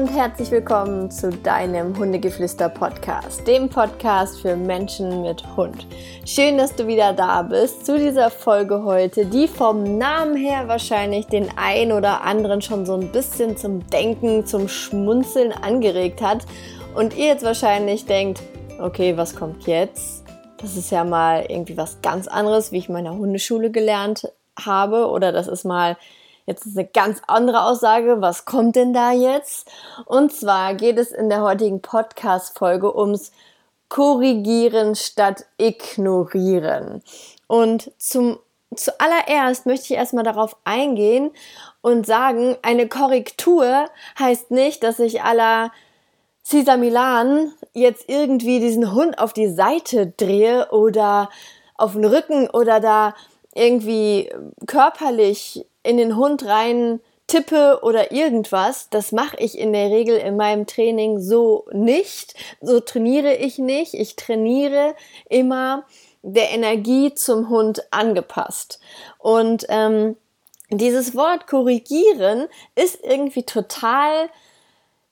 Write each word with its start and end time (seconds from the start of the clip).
und 0.00 0.16
herzlich 0.16 0.50
willkommen 0.50 1.10
zu 1.10 1.28
deinem 1.28 1.94
Hundegeflüster-Podcast, 1.94 3.46
dem 3.46 3.68
Podcast 3.68 4.40
für 4.40 4.56
Menschen 4.56 5.20
mit 5.20 5.44
Hund. 5.58 5.86
Schön, 6.24 6.56
dass 6.56 6.74
du 6.74 6.86
wieder 6.86 7.12
da 7.12 7.42
bist 7.42 7.84
zu 7.84 7.98
dieser 7.98 8.30
Folge 8.30 8.82
heute, 8.84 9.26
die 9.26 9.46
vom 9.46 9.98
Namen 9.98 10.36
her 10.36 10.68
wahrscheinlich 10.68 11.26
den 11.26 11.50
ein 11.54 11.92
oder 11.92 12.22
anderen 12.22 12.62
schon 12.62 12.86
so 12.86 12.94
ein 12.94 13.12
bisschen 13.12 13.58
zum 13.58 13.86
Denken, 13.90 14.46
zum 14.46 14.68
Schmunzeln 14.68 15.52
angeregt 15.52 16.22
hat 16.22 16.46
und 16.94 17.14
ihr 17.14 17.26
jetzt 17.26 17.44
wahrscheinlich 17.44 18.06
denkt, 18.06 18.40
okay, 18.78 19.18
was 19.18 19.36
kommt 19.36 19.66
jetzt? 19.66 20.24
Das 20.62 20.78
ist 20.78 20.90
ja 20.90 21.04
mal 21.04 21.44
irgendwie 21.46 21.76
was 21.76 22.00
ganz 22.00 22.26
anderes, 22.26 22.72
wie 22.72 22.78
ich 22.78 22.88
in 22.88 22.94
meiner 22.94 23.18
Hundeschule 23.18 23.70
gelernt 23.70 24.32
habe 24.58 25.10
oder 25.10 25.30
das 25.30 25.46
ist 25.46 25.64
mal 25.64 25.98
Jetzt 26.46 26.66
ist 26.66 26.76
eine 26.76 26.88
ganz 26.88 27.20
andere 27.26 27.64
Aussage. 27.64 28.20
Was 28.20 28.44
kommt 28.44 28.76
denn 28.76 28.92
da 28.92 29.12
jetzt? 29.12 29.70
Und 30.06 30.32
zwar 30.32 30.74
geht 30.74 30.98
es 30.98 31.12
in 31.12 31.28
der 31.28 31.42
heutigen 31.42 31.82
Podcast-Folge 31.82 32.96
ums 32.96 33.32
Korrigieren 33.88 34.94
statt 34.94 35.46
Ignorieren. 35.58 37.02
Und 37.46 37.90
zum 37.98 38.38
zuallererst 38.74 39.66
möchte 39.66 39.86
ich 39.92 39.98
erstmal 39.98 40.24
darauf 40.24 40.56
eingehen 40.64 41.32
und 41.80 42.06
sagen, 42.06 42.56
eine 42.62 42.88
Korrektur 42.88 43.88
heißt 44.18 44.50
nicht, 44.52 44.82
dass 44.82 45.00
ich 45.00 45.22
aller 45.22 45.72
Cesar 46.44 46.76
Milan 46.76 47.52
jetzt 47.72 48.08
irgendwie 48.08 48.60
diesen 48.60 48.92
Hund 48.92 49.18
auf 49.18 49.32
die 49.32 49.48
Seite 49.48 50.06
drehe 50.16 50.68
oder 50.70 51.28
auf 51.76 51.92
den 51.92 52.04
Rücken 52.04 52.48
oder 52.50 52.80
da 52.80 53.14
irgendwie 53.54 54.30
körperlich 54.66 55.66
in 55.82 55.96
den 55.96 56.16
Hund 56.16 56.44
rein 56.46 57.00
tippe 57.30 57.78
oder 57.82 58.10
irgendwas, 58.10 58.90
das 58.90 59.12
mache 59.12 59.36
ich 59.38 59.56
in 59.56 59.72
der 59.72 59.90
Regel 59.90 60.16
in 60.16 60.36
meinem 60.36 60.66
Training 60.66 61.20
so 61.20 61.64
nicht. 61.72 62.34
So 62.60 62.80
trainiere 62.80 63.36
ich 63.36 63.58
nicht. 63.58 63.94
Ich 63.94 64.16
trainiere 64.16 64.96
immer 65.28 65.84
der 66.22 66.50
Energie 66.50 67.14
zum 67.14 67.48
Hund 67.48 67.92
angepasst. 67.92 68.80
Und 69.18 69.64
ähm, 69.68 70.16
dieses 70.70 71.14
Wort 71.14 71.46
korrigieren 71.46 72.48
ist 72.74 72.98
irgendwie 73.02 73.44
total, 73.44 74.28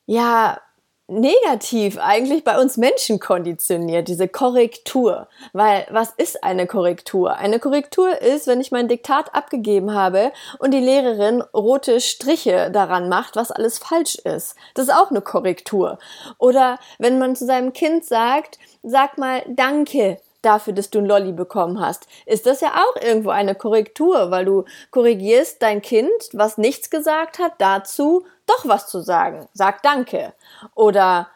ja, 0.06 0.60
negativ 1.08 1.98
eigentlich 1.98 2.44
bei 2.44 2.60
uns 2.60 2.76
Menschen 2.76 3.18
konditioniert, 3.18 4.08
diese 4.08 4.28
Korrektur. 4.28 5.26
Weil 5.52 5.86
was 5.90 6.10
ist 6.16 6.44
eine 6.44 6.66
Korrektur? 6.66 7.34
Eine 7.34 7.58
Korrektur 7.58 8.20
ist, 8.20 8.46
wenn 8.46 8.60
ich 8.60 8.70
mein 8.70 8.88
Diktat 8.88 9.34
abgegeben 9.34 9.94
habe 9.94 10.32
und 10.58 10.72
die 10.72 10.80
Lehrerin 10.80 11.42
rote 11.54 12.00
Striche 12.00 12.70
daran 12.70 13.08
macht, 13.08 13.36
was 13.36 13.50
alles 13.50 13.78
falsch 13.78 14.16
ist. 14.16 14.54
Das 14.74 14.88
ist 14.88 14.94
auch 14.94 15.10
eine 15.10 15.22
Korrektur. 15.22 15.98
Oder 16.38 16.78
wenn 16.98 17.18
man 17.18 17.34
zu 17.34 17.46
seinem 17.46 17.72
Kind 17.72 18.04
sagt, 18.04 18.58
sag 18.82 19.16
mal 19.16 19.42
Danke, 19.48 20.18
dafür, 20.42 20.72
dass 20.72 20.90
du 20.90 20.98
ein 20.98 21.06
Lolli 21.06 21.32
bekommen 21.32 21.80
hast, 21.80 22.06
ist 22.26 22.46
das 22.46 22.60
ja 22.60 22.74
auch 22.74 23.02
irgendwo 23.02 23.30
eine 23.30 23.54
Korrektur, 23.54 24.30
weil 24.30 24.44
du 24.44 24.64
korrigierst 24.90 25.62
dein 25.62 25.82
Kind, 25.82 26.10
was 26.32 26.58
nichts 26.58 26.90
gesagt 26.90 27.38
hat, 27.38 27.52
dazu 27.58 28.24
doch 28.48 28.68
was 28.68 28.88
zu 28.88 29.00
sagen. 29.00 29.48
Sag 29.52 29.82
Danke. 29.82 30.34
Oder 30.74 31.28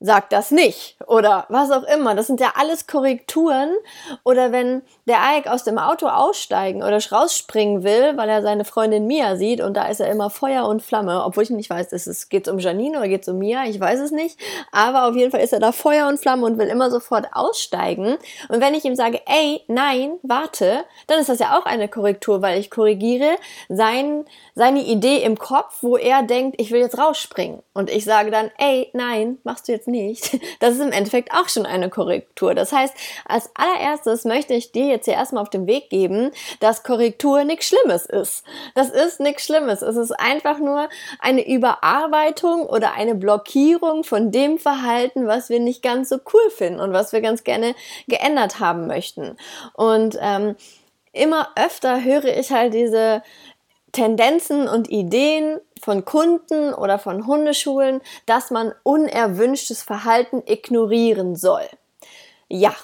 sag 0.00 0.30
das 0.30 0.50
nicht 0.52 0.96
oder 1.06 1.46
was 1.48 1.70
auch 1.72 1.82
immer. 1.82 2.14
Das 2.14 2.28
sind 2.28 2.40
ja 2.40 2.52
alles 2.56 2.86
Korrekturen. 2.86 3.70
Oder 4.22 4.52
wenn 4.52 4.82
der 5.06 5.18
Ike 5.36 5.50
aus 5.52 5.64
dem 5.64 5.78
Auto 5.78 6.06
aussteigen 6.06 6.82
oder 6.82 6.98
rausspringen 7.10 7.82
will, 7.82 8.16
weil 8.16 8.28
er 8.28 8.42
seine 8.42 8.64
Freundin 8.64 9.06
Mia 9.06 9.36
sieht 9.36 9.60
und 9.60 9.74
da 9.74 9.88
ist 9.88 10.00
er 10.00 10.10
immer 10.10 10.30
Feuer 10.30 10.66
und 10.66 10.82
Flamme, 10.82 11.24
obwohl 11.24 11.42
ich 11.44 11.50
nicht 11.50 11.70
weiß, 11.70 11.92
ist 11.92 12.06
es 12.06 12.28
geht 12.28 12.46
um 12.46 12.58
Janine 12.58 12.98
oder 12.98 13.08
geht 13.08 13.22
es 13.22 13.28
um 13.28 13.38
Mia, 13.38 13.64
ich 13.64 13.80
weiß 13.80 13.98
es 14.00 14.12
nicht. 14.12 14.38
Aber 14.70 15.08
auf 15.08 15.16
jeden 15.16 15.30
Fall 15.30 15.40
ist 15.40 15.52
er 15.52 15.60
da 15.60 15.72
Feuer 15.72 16.06
und 16.06 16.20
Flamme 16.20 16.46
und 16.46 16.58
will 16.58 16.68
immer 16.68 16.90
sofort 16.90 17.26
aussteigen. 17.32 18.18
Und 18.48 18.60
wenn 18.60 18.74
ich 18.74 18.84
ihm 18.84 18.94
sage, 18.94 19.20
ey, 19.26 19.62
nein, 19.66 20.18
warte, 20.22 20.84
dann 21.08 21.18
ist 21.18 21.28
das 21.28 21.40
ja 21.40 21.58
auch 21.58 21.66
eine 21.66 21.88
Korrektur, 21.88 22.42
weil 22.42 22.60
ich 22.60 22.70
korrigiere 22.70 23.36
sein, 23.68 24.24
seine 24.54 24.84
Idee 24.84 25.22
im 25.22 25.38
Kopf, 25.38 25.78
wo 25.82 25.96
er 25.96 26.22
denkt, 26.22 26.60
ich 26.60 26.70
will 26.70 26.80
jetzt 26.80 26.98
rausspringen. 26.98 27.62
Und 27.74 27.90
ich 27.90 28.04
sage 28.04 28.30
dann, 28.30 28.50
ey, 28.58 28.90
nein, 28.92 29.38
machst 29.44 29.68
du 29.68 29.72
jetzt 29.72 29.87
nicht, 29.88 30.38
das 30.60 30.74
ist 30.74 30.80
im 30.80 30.92
Endeffekt 30.92 31.32
auch 31.32 31.48
schon 31.48 31.66
eine 31.66 31.90
Korrektur. 31.90 32.54
Das 32.54 32.72
heißt, 32.72 32.94
als 33.26 33.50
allererstes 33.54 34.24
möchte 34.24 34.54
ich 34.54 34.72
dir 34.72 34.86
jetzt 34.86 35.06
hier 35.06 35.14
erstmal 35.14 35.42
auf 35.42 35.50
den 35.50 35.66
Weg 35.66 35.90
geben, 35.90 36.30
dass 36.60 36.82
Korrektur 36.82 37.44
nichts 37.44 37.66
Schlimmes 37.66 38.06
ist. 38.06 38.44
Das 38.74 38.90
ist 38.90 39.20
nichts 39.20 39.44
Schlimmes. 39.44 39.82
Es 39.82 39.96
ist 39.96 40.12
einfach 40.12 40.58
nur 40.58 40.88
eine 41.18 41.48
Überarbeitung 41.48 42.66
oder 42.66 42.92
eine 42.92 43.14
Blockierung 43.14 44.04
von 44.04 44.30
dem 44.30 44.58
Verhalten, 44.58 45.26
was 45.26 45.48
wir 45.48 45.60
nicht 45.60 45.82
ganz 45.82 46.08
so 46.10 46.18
cool 46.32 46.50
finden 46.50 46.80
und 46.80 46.92
was 46.92 47.12
wir 47.12 47.20
ganz 47.20 47.44
gerne 47.44 47.74
geändert 48.06 48.60
haben 48.60 48.86
möchten. 48.86 49.36
Und 49.74 50.18
ähm, 50.20 50.56
immer 51.12 51.48
öfter 51.56 52.04
höre 52.04 52.26
ich 52.26 52.52
halt 52.52 52.74
diese 52.74 53.22
Tendenzen 53.92 54.68
und 54.68 54.90
Ideen 54.90 55.60
von 55.82 56.04
Kunden 56.04 56.74
oder 56.74 56.98
von 56.98 57.26
Hundeschulen, 57.26 58.00
dass 58.26 58.50
man 58.50 58.74
unerwünschtes 58.82 59.82
Verhalten 59.82 60.42
ignorieren 60.46 61.36
soll. 61.36 61.68
Ja, 62.48 62.74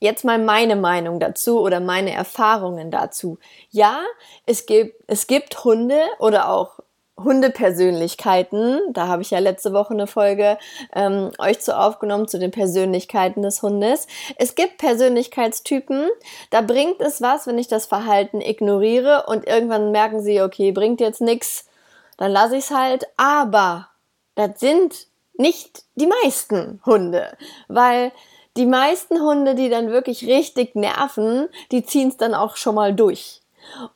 jetzt 0.00 0.24
mal 0.24 0.38
meine 0.38 0.76
Meinung 0.76 1.20
dazu 1.20 1.60
oder 1.60 1.80
meine 1.80 2.12
Erfahrungen 2.12 2.90
dazu. 2.90 3.38
Ja, 3.70 4.00
es 4.44 4.66
gibt, 4.66 5.02
es 5.06 5.26
gibt 5.26 5.64
Hunde 5.64 6.00
oder 6.18 6.50
auch 6.50 6.80
Hundepersönlichkeiten. 7.18 8.80
Da 8.92 9.08
habe 9.08 9.22
ich 9.22 9.30
ja 9.30 9.38
letzte 9.38 9.72
Woche 9.72 9.94
eine 9.94 10.06
Folge 10.06 10.58
ähm, 10.94 11.30
euch 11.38 11.60
zu 11.60 11.76
aufgenommen 11.76 12.28
zu 12.28 12.38
den 12.38 12.50
Persönlichkeiten 12.50 13.42
des 13.42 13.62
Hundes. 13.62 14.06
Es 14.36 14.54
gibt 14.54 14.78
Persönlichkeitstypen, 14.78 16.08
da 16.50 16.60
bringt 16.60 17.00
es 17.00 17.22
was, 17.22 17.46
wenn 17.46 17.58
ich 17.58 17.68
das 17.68 17.86
Verhalten 17.86 18.40
ignoriere 18.40 19.24
und 19.28 19.46
irgendwann 19.46 19.92
merken 19.92 20.20
sie, 20.20 20.42
okay, 20.42 20.72
bringt 20.72 21.00
jetzt 21.00 21.20
nichts, 21.20 21.66
dann 22.18 22.32
lasse 22.32 22.56
ich 22.56 22.64
es 22.64 22.70
halt. 22.70 23.06
Aber 23.16 23.88
das 24.34 24.60
sind 24.60 25.06
nicht 25.38 25.84
die 25.94 26.08
meisten 26.22 26.80
Hunde, 26.84 27.36
weil 27.68 28.12
die 28.56 28.66
meisten 28.66 29.20
Hunde, 29.20 29.54
die 29.54 29.68
dann 29.68 29.90
wirklich 29.90 30.26
richtig 30.26 30.74
nerven, 30.74 31.48
die 31.72 31.84
ziehen 31.84 32.08
es 32.08 32.16
dann 32.16 32.34
auch 32.34 32.56
schon 32.56 32.74
mal 32.74 32.94
durch. 32.94 33.42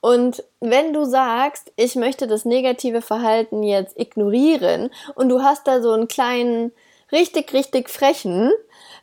Und 0.00 0.44
wenn 0.60 0.92
du 0.92 1.04
sagst, 1.04 1.72
ich 1.76 1.96
möchte 1.96 2.26
das 2.26 2.44
negative 2.44 3.02
Verhalten 3.02 3.62
jetzt 3.62 3.98
ignorieren 3.98 4.90
und 5.14 5.28
du 5.28 5.42
hast 5.42 5.66
da 5.66 5.80
so 5.80 5.92
einen 5.92 6.08
kleinen, 6.08 6.72
richtig, 7.12 7.52
richtig 7.52 7.90
frechen, 7.90 8.50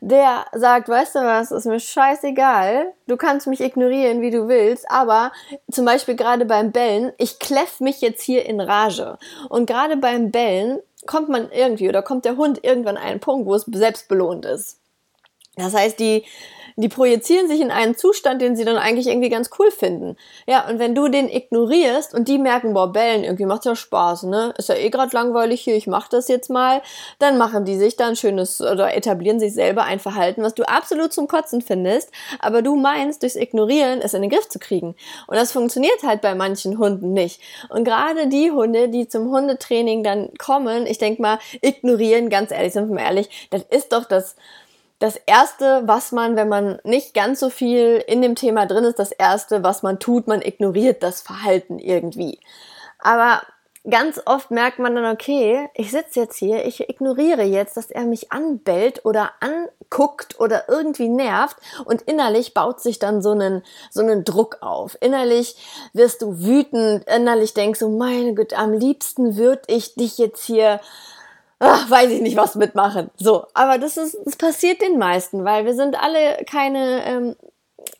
der 0.00 0.46
sagt, 0.52 0.88
weißt 0.88 1.16
du 1.16 1.20
was, 1.20 1.50
ist 1.50 1.66
mir 1.66 1.80
scheißegal, 1.80 2.92
du 3.06 3.16
kannst 3.16 3.46
mich 3.46 3.60
ignorieren, 3.60 4.20
wie 4.20 4.30
du 4.30 4.48
willst, 4.48 4.90
aber 4.90 5.32
zum 5.70 5.84
Beispiel 5.84 6.14
gerade 6.14 6.44
beim 6.44 6.70
Bellen, 6.70 7.12
ich 7.18 7.38
kläff 7.38 7.80
mich 7.80 8.00
jetzt 8.00 8.22
hier 8.22 8.46
in 8.46 8.60
Rage. 8.60 9.18
Und 9.48 9.66
gerade 9.66 9.96
beim 9.96 10.30
Bellen 10.30 10.80
kommt 11.06 11.28
man 11.28 11.50
irgendwie 11.50 11.88
oder 11.88 12.02
kommt 12.02 12.24
der 12.24 12.36
Hund 12.36 12.62
irgendwann 12.62 12.96
an 12.96 13.02
einen 13.02 13.20
Punkt, 13.20 13.46
wo 13.46 13.54
es 13.54 13.64
selbst 13.66 14.08
belohnt 14.08 14.44
ist. 14.44 14.78
Das 15.56 15.74
heißt, 15.74 15.98
die 15.98 16.24
die 16.82 16.88
projizieren 16.88 17.48
sich 17.48 17.60
in 17.60 17.72
einen 17.72 17.96
Zustand, 17.96 18.40
den 18.40 18.54
sie 18.54 18.64
dann 18.64 18.76
eigentlich 18.76 19.08
irgendwie 19.08 19.30
ganz 19.30 19.50
cool 19.58 19.70
finden. 19.72 20.16
Ja, 20.46 20.68
und 20.68 20.78
wenn 20.78 20.94
du 20.94 21.08
den 21.08 21.28
ignorierst 21.28 22.14
und 22.14 22.28
die 22.28 22.38
merken, 22.38 22.72
boah, 22.72 22.92
bellen, 22.92 23.24
irgendwie 23.24 23.46
macht's 23.46 23.64
ja 23.64 23.74
Spaß, 23.74 24.22
ne? 24.24 24.54
Ist 24.56 24.68
ja 24.68 24.76
eh 24.76 24.88
gerade 24.88 25.12
langweilig 25.12 25.60
hier, 25.60 25.74
ich 25.74 25.88
mach 25.88 26.06
das 26.06 26.28
jetzt 26.28 26.50
mal, 26.50 26.80
dann 27.18 27.36
machen 27.36 27.64
die 27.64 27.76
sich 27.76 27.96
dann 27.96 28.14
schönes 28.14 28.60
oder 28.60 28.94
etablieren 28.94 29.40
sich 29.40 29.54
selber 29.54 29.82
ein 29.84 29.98
Verhalten, 29.98 30.44
was 30.44 30.54
du 30.54 30.62
absolut 30.68 31.12
zum 31.12 31.26
Kotzen 31.26 31.62
findest, 31.62 32.12
aber 32.38 32.62
du 32.62 32.76
meinst, 32.76 33.22
durchs 33.22 33.34
Ignorieren 33.34 34.00
es 34.00 34.14
in 34.14 34.22
den 34.22 34.30
Griff 34.30 34.48
zu 34.48 34.60
kriegen. 34.60 34.94
Und 35.26 35.36
das 35.36 35.50
funktioniert 35.50 36.04
halt 36.04 36.20
bei 36.20 36.36
manchen 36.36 36.78
Hunden 36.78 37.12
nicht. 37.12 37.40
Und 37.70 37.82
gerade 37.82 38.28
die 38.28 38.52
Hunde, 38.52 38.88
die 38.88 39.08
zum 39.08 39.32
Hundetraining 39.32 40.04
dann 40.04 40.30
kommen, 40.38 40.86
ich 40.86 40.98
denk 40.98 41.18
mal, 41.18 41.40
ignorieren, 41.60 42.30
ganz 42.30 42.52
ehrlich, 42.52 42.72
sind 42.72 42.88
wir 42.88 42.94
mal 42.94 43.02
ehrlich, 43.02 43.48
das 43.50 43.64
ist 43.68 43.92
doch 43.92 44.04
das 44.04 44.36
das 44.98 45.16
erste, 45.26 45.82
was 45.86 46.12
man, 46.12 46.36
wenn 46.36 46.48
man 46.48 46.80
nicht 46.82 47.14
ganz 47.14 47.40
so 47.40 47.50
viel 47.50 48.02
in 48.06 48.20
dem 48.20 48.34
Thema 48.34 48.66
drin 48.66 48.84
ist, 48.84 48.98
das 48.98 49.12
erste, 49.12 49.62
was 49.62 49.82
man 49.82 50.00
tut, 50.00 50.26
man 50.26 50.42
ignoriert 50.42 51.02
das 51.02 51.20
Verhalten 51.20 51.78
irgendwie. 51.78 52.40
Aber 52.98 53.42
ganz 53.88 54.20
oft 54.26 54.50
merkt 54.50 54.78
man 54.80 54.94
dann, 54.94 55.12
okay, 55.12 55.68
ich 55.74 55.92
sitze 55.92 56.20
jetzt 56.20 56.36
hier, 56.36 56.66
ich 56.66 56.88
ignoriere 56.88 57.42
jetzt, 57.42 57.76
dass 57.76 57.90
er 57.90 58.04
mich 58.04 58.32
anbellt 58.32 59.04
oder 59.04 59.30
anguckt 59.40 60.40
oder 60.40 60.68
irgendwie 60.68 61.08
nervt 61.08 61.56
und 61.84 62.02
innerlich 62.02 62.52
baut 62.52 62.80
sich 62.80 62.98
dann 62.98 63.22
so 63.22 63.30
einen, 63.30 63.62
so 63.90 64.00
einen 64.00 64.24
Druck 64.24 64.58
auf. 64.60 64.98
Innerlich 65.00 65.56
wirst 65.92 66.22
du 66.22 66.40
wütend, 66.40 67.04
innerlich 67.08 67.54
denkst 67.54 67.80
du, 67.80 67.88
meine 67.88 68.34
Güte, 68.34 68.56
am 68.56 68.72
liebsten 68.72 69.36
würde 69.36 69.62
ich 69.68 69.94
dich 69.94 70.18
jetzt 70.18 70.44
hier 70.44 70.80
ach, 71.58 71.90
weiß 71.90 72.10
ich 72.10 72.20
nicht, 72.20 72.36
was 72.36 72.54
mitmachen. 72.54 73.10
So, 73.16 73.46
aber 73.54 73.78
das 73.78 73.96
ist, 73.96 74.16
das 74.24 74.36
passiert 74.36 74.80
den 74.80 74.98
meisten, 74.98 75.44
weil 75.44 75.64
wir 75.64 75.74
sind 75.74 76.00
alle 76.00 76.44
keine, 76.44 77.04
ähm, 77.06 77.36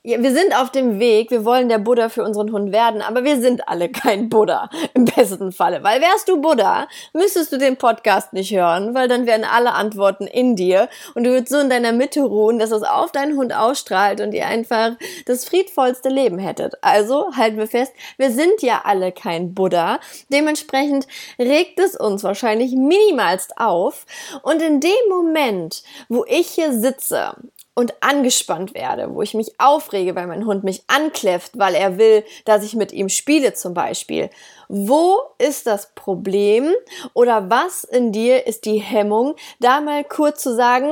ja, 0.08 0.22
wir 0.22 0.32
sind 0.32 0.56
auf 0.56 0.70
dem 0.70 0.98
Weg, 0.98 1.30
wir 1.30 1.44
wollen 1.44 1.68
der 1.68 1.76
Buddha 1.76 2.08
für 2.08 2.24
unseren 2.24 2.50
Hund 2.50 2.72
werden, 2.72 3.02
aber 3.02 3.24
wir 3.24 3.42
sind 3.42 3.68
alle 3.68 3.90
kein 3.90 4.30
Buddha 4.30 4.70
im 4.94 5.04
besten 5.04 5.52
Falle. 5.52 5.82
Weil 5.82 6.00
wärst 6.00 6.30
du 6.30 6.40
Buddha, 6.40 6.88
müsstest 7.12 7.52
du 7.52 7.58
den 7.58 7.76
Podcast 7.76 8.32
nicht 8.32 8.50
hören, 8.50 8.94
weil 8.94 9.06
dann 9.06 9.26
wären 9.26 9.44
alle 9.44 9.72
Antworten 9.72 10.26
in 10.26 10.56
dir 10.56 10.88
und 11.14 11.24
du 11.24 11.30
würdest 11.30 11.52
so 11.52 11.58
in 11.58 11.68
deiner 11.68 11.92
Mitte 11.92 12.22
ruhen, 12.22 12.58
dass 12.58 12.70
es 12.70 12.84
auf 12.84 13.12
deinen 13.12 13.36
Hund 13.36 13.54
ausstrahlt 13.54 14.22
und 14.22 14.32
ihr 14.32 14.46
einfach 14.46 14.92
das 15.26 15.44
friedvollste 15.44 16.08
Leben 16.08 16.38
hättet. 16.38 16.82
Also 16.82 17.36
halten 17.36 17.58
wir 17.58 17.66
fest, 17.66 17.92
wir 18.16 18.30
sind 18.30 18.62
ja 18.62 18.80
alle 18.84 19.12
kein 19.12 19.52
Buddha. 19.52 20.00
Dementsprechend 20.32 21.06
regt 21.38 21.78
es 21.80 21.94
uns 21.94 22.24
wahrscheinlich 22.24 22.72
minimalst 22.72 23.58
auf 23.58 24.06
und 24.40 24.62
in 24.62 24.80
dem 24.80 24.90
Moment, 25.10 25.82
wo 26.08 26.24
ich 26.26 26.48
hier 26.48 26.72
sitze 26.72 27.34
und 27.78 27.94
angespannt 28.00 28.74
werde, 28.74 29.14
wo 29.14 29.22
ich 29.22 29.34
mich 29.34 29.52
aufrege, 29.60 30.16
weil 30.16 30.26
mein 30.26 30.46
Hund 30.46 30.64
mich 30.64 30.82
ankläfft, 30.88 31.56
weil 31.60 31.76
er 31.76 31.96
will, 31.96 32.24
dass 32.44 32.64
ich 32.64 32.74
mit 32.74 32.92
ihm 32.92 33.08
spiele 33.08 33.54
zum 33.54 33.72
Beispiel. 33.72 34.30
Wo 34.66 35.20
ist 35.38 35.68
das 35.68 35.94
Problem 35.94 36.74
oder 37.14 37.50
was 37.50 37.84
in 37.84 38.10
dir 38.10 38.48
ist 38.48 38.64
die 38.64 38.78
Hemmung, 38.78 39.36
da 39.60 39.80
mal 39.80 40.02
kurz 40.02 40.42
zu 40.42 40.56
sagen, 40.56 40.90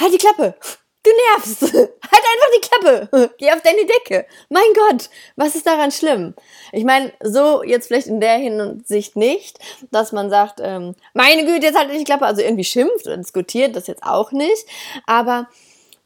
halt 0.00 0.12
die 0.12 0.18
Klappe, 0.18 0.56
du 1.04 1.10
nervst, 1.28 1.62
halt 1.74 1.94
einfach 2.02 2.50
die 2.56 2.68
Klappe, 2.68 3.30
geh 3.38 3.52
auf 3.52 3.62
deine 3.62 3.86
Decke. 3.86 4.26
Mein 4.48 4.64
Gott, 4.74 5.10
was 5.36 5.54
ist 5.54 5.68
daran 5.68 5.92
schlimm? 5.92 6.34
Ich 6.72 6.82
meine, 6.82 7.12
so 7.22 7.62
jetzt 7.62 7.86
vielleicht 7.86 8.08
in 8.08 8.20
der 8.20 8.36
Hinsicht 8.38 9.14
nicht, 9.14 9.60
dass 9.92 10.10
man 10.10 10.28
sagt, 10.28 10.58
ähm, 10.60 10.96
meine 11.14 11.44
Güte, 11.44 11.66
jetzt 11.66 11.78
halt 11.78 11.92
die 11.92 12.02
Klappe, 12.02 12.26
also 12.26 12.42
irgendwie 12.42 12.64
schimpft 12.64 13.06
oder 13.06 13.16
diskutiert, 13.16 13.76
das 13.76 13.86
jetzt 13.86 14.02
auch 14.02 14.32
nicht, 14.32 14.66
aber 15.06 15.46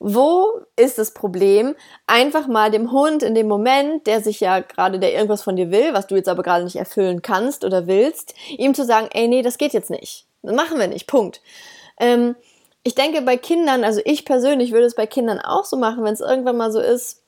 wo 0.07 0.61
ist 0.77 0.99
das 0.99 1.13
Problem? 1.15 1.75
Einfach 2.07 2.47
mal 2.47 2.71
dem 2.71 2.93
Hund 2.93 3.23
in 3.23 3.35
dem 3.35 3.49
Moment, 3.49 4.07
der 4.07 4.21
sich 4.21 4.39
ja 4.39 4.61
gerade, 4.61 4.99
der 4.99 5.15
irgendwas 5.15 5.43
von 5.43 5.57
dir 5.57 5.71
will, 5.71 5.95
was 5.95 6.07
du 6.07 6.15
jetzt 6.15 6.29
aber 6.29 6.43
gerade 6.43 6.65
nicht 6.65 6.77
erfüllen 6.77 7.23
kannst 7.23 7.65
oder 7.65 7.87
willst, 7.87 8.35
ihm 8.59 8.75
zu 8.75 8.85
sagen, 8.85 9.09
ey, 9.13 9.29
nee, 9.29 9.41
das 9.41 9.57
geht 9.57 9.73
jetzt 9.73 9.89
nicht. 9.89 10.27
Das 10.43 10.55
machen 10.55 10.79
wir 10.79 10.89
nicht. 10.89 11.07
Punkt. 11.07 11.41
Ähm, 11.99 12.37
ich 12.83 12.95
denke, 12.95 13.23
bei 13.23 13.39
Kindern, 13.39 13.83
also 13.83 14.03
ich 14.05 14.27
persönlich 14.27 14.73
würde 14.73 14.85
es 14.85 14.95
bei 14.95 15.07
Kindern 15.07 15.41
auch 15.41 15.65
so 15.65 15.79
machen, 15.79 16.05
wenn 16.05 16.13
es 16.13 16.21
irgendwann 16.21 16.59
mal 16.59 16.71
so 16.71 16.81
ist, 16.81 17.23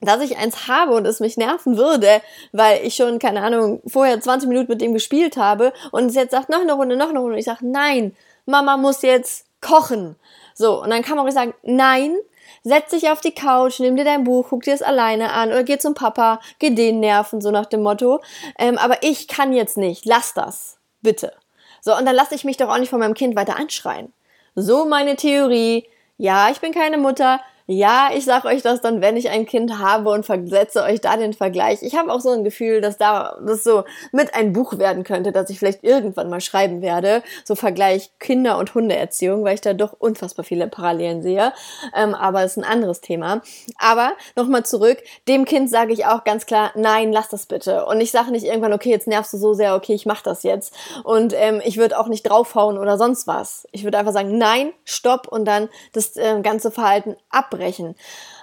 dass 0.00 0.20
ich 0.20 0.36
eins 0.36 0.68
habe 0.68 0.92
und 0.92 1.06
es 1.06 1.18
mich 1.18 1.36
nerven 1.36 1.76
würde, 1.76 2.20
weil 2.52 2.86
ich 2.86 2.94
schon, 2.94 3.18
keine 3.18 3.42
Ahnung, 3.42 3.82
vorher 3.88 4.20
20 4.20 4.48
Minuten 4.48 4.70
mit 4.70 4.82
ihm 4.82 4.94
gespielt 4.94 5.36
habe 5.36 5.72
und 5.90 6.06
es 6.06 6.14
jetzt 6.14 6.30
sagt, 6.30 6.48
noch 6.48 6.60
eine 6.60 6.74
Runde, 6.74 6.96
noch 6.96 7.08
eine 7.08 7.18
Runde. 7.18 7.32
Und 7.32 7.40
ich 7.40 7.46
sage, 7.46 7.66
nein, 7.66 8.14
Mama 8.46 8.76
muss 8.76 9.02
jetzt 9.02 9.46
kochen. 9.64 10.16
So, 10.54 10.82
und 10.82 10.90
dann 10.90 11.02
kann 11.02 11.16
man 11.16 11.26
auch 11.26 11.32
sagen, 11.32 11.54
nein, 11.62 12.16
setz 12.62 12.90
dich 12.90 13.10
auf 13.10 13.20
die 13.20 13.34
Couch, 13.34 13.80
nimm 13.80 13.96
dir 13.96 14.04
dein 14.04 14.24
Buch, 14.24 14.46
guck 14.50 14.62
dir 14.62 14.74
es 14.74 14.82
alleine 14.82 15.32
an 15.32 15.48
oder 15.48 15.64
geh 15.64 15.78
zum 15.78 15.94
Papa, 15.94 16.40
geh 16.58 16.70
den 16.70 17.00
nerven, 17.00 17.40
so 17.40 17.50
nach 17.50 17.66
dem 17.66 17.82
Motto. 17.82 18.20
Ähm, 18.58 18.78
aber 18.78 19.02
ich 19.02 19.28
kann 19.28 19.52
jetzt 19.52 19.76
nicht, 19.76 20.04
lass 20.04 20.34
das, 20.34 20.78
bitte. 21.02 21.32
So, 21.80 21.96
und 21.96 22.06
dann 22.06 22.14
lasse 22.14 22.34
ich 22.34 22.44
mich 22.44 22.56
doch 22.56 22.68
auch 22.68 22.78
nicht 22.78 22.90
von 22.90 23.00
meinem 23.00 23.14
Kind 23.14 23.36
weiter 23.36 23.56
anschreien. 23.56 24.12
So 24.54 24.84
meine 24.84 25.16
Theorie. 25.16 25.88
Ja, 26.16 26.48
ich 26.50 26.60
bin 26.60 26.72
keine 26.72 26.96
Mutter, 26.96 27.40
ja, 27.66 28.10
ich 28.14 28.26
sag 28.26 28.44
euch 28.44 28.60
das 28.60 28.82
dann, 28.82 29.00
wenn 29.00 29.16
ich 29.16 29.30
ein 29.30 29.46
Kind 29.46 29.78
habe 29.78 30.10
und 30.10 30.26
versetze 30.26 30.82
euch 30.82 31.00
da 31.00 31.16
den 31.16 31.32
Vergleich. 31.32 31.82
Ich 31.82 31.96
habe 31.96 32.12
auch 32.12 32.20
so 32.20 32.28
ein 32.30 32.44
Gefühl, 32.44 32.82
dass 32.82 32.98
da 32.98 33.38
das 33.46 33.64
so 33.64 33.84
mit 34.12 34.34
ein 34.34 34.52
Buch 34.52 34.78
werden 34.78 35.02
könnte, 35.02 35.32
dass 35.32 35.48
ich 35.48 35.58
vielleicht 35.58 35.82
irgendwann 35.82 36.28
mal 36.28 36.42
schreiben 36.42 36.82
werde. 36.82 37.22
So 37.44 37.54
Vergleich 37.54 38.10
Kinder- 38.18 38.58
und 38.58 38.74
Hundeerziehung, 38.74 39.44
weil 39.44 39.54
ich 39.54 39.62
da 39.62 39.72
doch 39.72 39.94
unfassbar 39.98 40.44
viele 40.44 40.66
Parallelen 40.66 41.22
sehe. 41.22 41.54
Ähm, 41.96 42.14
aber 42.14 42.42
es 42.42 42.52
ist 42.52 42.58
ein 42.58 42.70
anderes 42.70 43.00
Thema. 43.00 43.40
Aber 43.78 44.12
nochmal 44.36 44.66
zurück, 44.66 44.98
dem 45.26 45.46
Kind 45.46 45.70
sage 45.70 45.94
ich 45.94 46.04
auch 46.04 46.24
ganz 46.24 46.44
klar, 46.44 46.70
nein, 46.74 47.14
lass 47.14 47.30
das 47.30 47.46
bitte. 47.46 47.86
Und 47.86 47.98
ich 48.02 48.10
sage 48.10 48.30
nicht 48.30 48.44
irgendwann, 48.44 48.74
okay, 48.74 48.90
jetzt 48.90 49.06
nervst 49.06 49.32
du 49.32 49.38
so 49.38 49.54
sehr, 49.54 49.74
okay, 49.74 49.94
ich 49.94 50.04
mach 50.04 50.20
das 50.20 50.42
jetzt. 50.42 50.74
Und 51.02 51.32
ähm, 51.34 51.62
ich 51.64 51.78
würde 51.78 51.98
auch 51.98 52.08
nicht 52.08 52.24
draufhauen 52.24 52.76
oder 52.76 52.98
sonst 52.98 53.26
was. 53.26 53.66
Ich 53.72 53.84
würde 53.84 53.96
einfach 53.96 54.12
sagen, 54.12 54.36
nein, 54.36 54.72
stopp 54.84 55.28
und 55.28 55.46
dann 55.46 55.70
das 55.94 56.16
äh, 56.16 56.42
ganze 56.42 56.70
Verhalten 56.70 57.16
ab 57.30 57.53
abbrechen. 57.54 57.94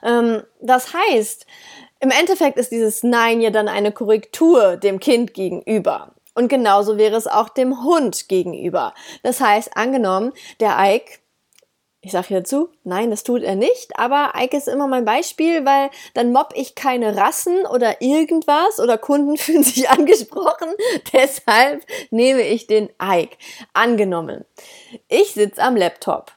Ähm, 0.04 0.44
das 0.60 0.94
heißt, 0.94 1.46
im 2.00 2.12
Endeffekt 2.12 2.58
ist 2.58 2.72
dieses 2.72 3.04
Nein 3.04 3.42
ja 3.42 3.52
dann 3.52 3.68
eine 3.68 3.92
Korrektur 3.92 4.78
dem 4.78 5.00
Kind 5.00 5.34
gegenüber. 5.34 6.14
Und 6.34 6.48
genauso 6.48 6.98
wäre 6.98 7.18
es 7.18 7.28
auch 7.28 7.50
dem 7.50 7.84
Hund 7.84 8.30
gegenüber. 8.30 8.94
Das 9.22 9.42
heißt, 9.42 9.76
angenommen, 9.76 10.32
der 10.60 10.78
Ike 10.80 11.20
ich 12.04 12.14
sage 12.14 12.30
hier 12.30 12.40
dazu, 12.40 12.70
nein, 12.84 13.12
das 13.12 13.24
tut 13.24 13.44
er 13.44 13.56
nicht, 13.56 14.00
aber 14.00 14.34
Ike 14.36 14.58
ist 14.58 14.68
immer 14.68 14.88
mein 14.88 15.06
Beispiel, 15.06 15.66
weil 15.66 15.92
dann 16.16 16.32
mobb 16.32 16.52
ich 16.56 16.74
keine 16.74 17.16
Rassen 17.16 17.68
oder 17.68 18.02
irgendwas 18.02 18.80
oder 18.80 18.98
Kunden 18.98 19.38
fühlen 19.38 19.64
sich 19.64 19.88
angesprochen. 19.88 20.70
Deshalb 21.14 21.86
nehme 22.10 22.42
ich 22.42 22.66
den 22.66 22.90
Ike. 23.00 23.38
Angenommen, 23.74 24.46
ich 25.10 25.34
sitze 25.34 25.62
am 25.62 25.76
Laptop 25.76 26.32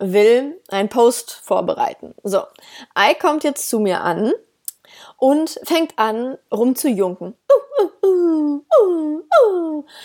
will 0.00 0.60
einen 0.68 0.88
Post 0.88 1.30
vorbereiten. 1.30 2.14
So, 2.22 2.42
Ike 2.98 3.20
kommt 3.20 3.44
jetzt 3.44 3.68
zu 3.68 3.78
mir 3.78 4.00
an 4.00 4.32
und 5.16 5.60
fängt 5.62 5.98
an 5.98 6.38
rumzujunken. 6.52 7.36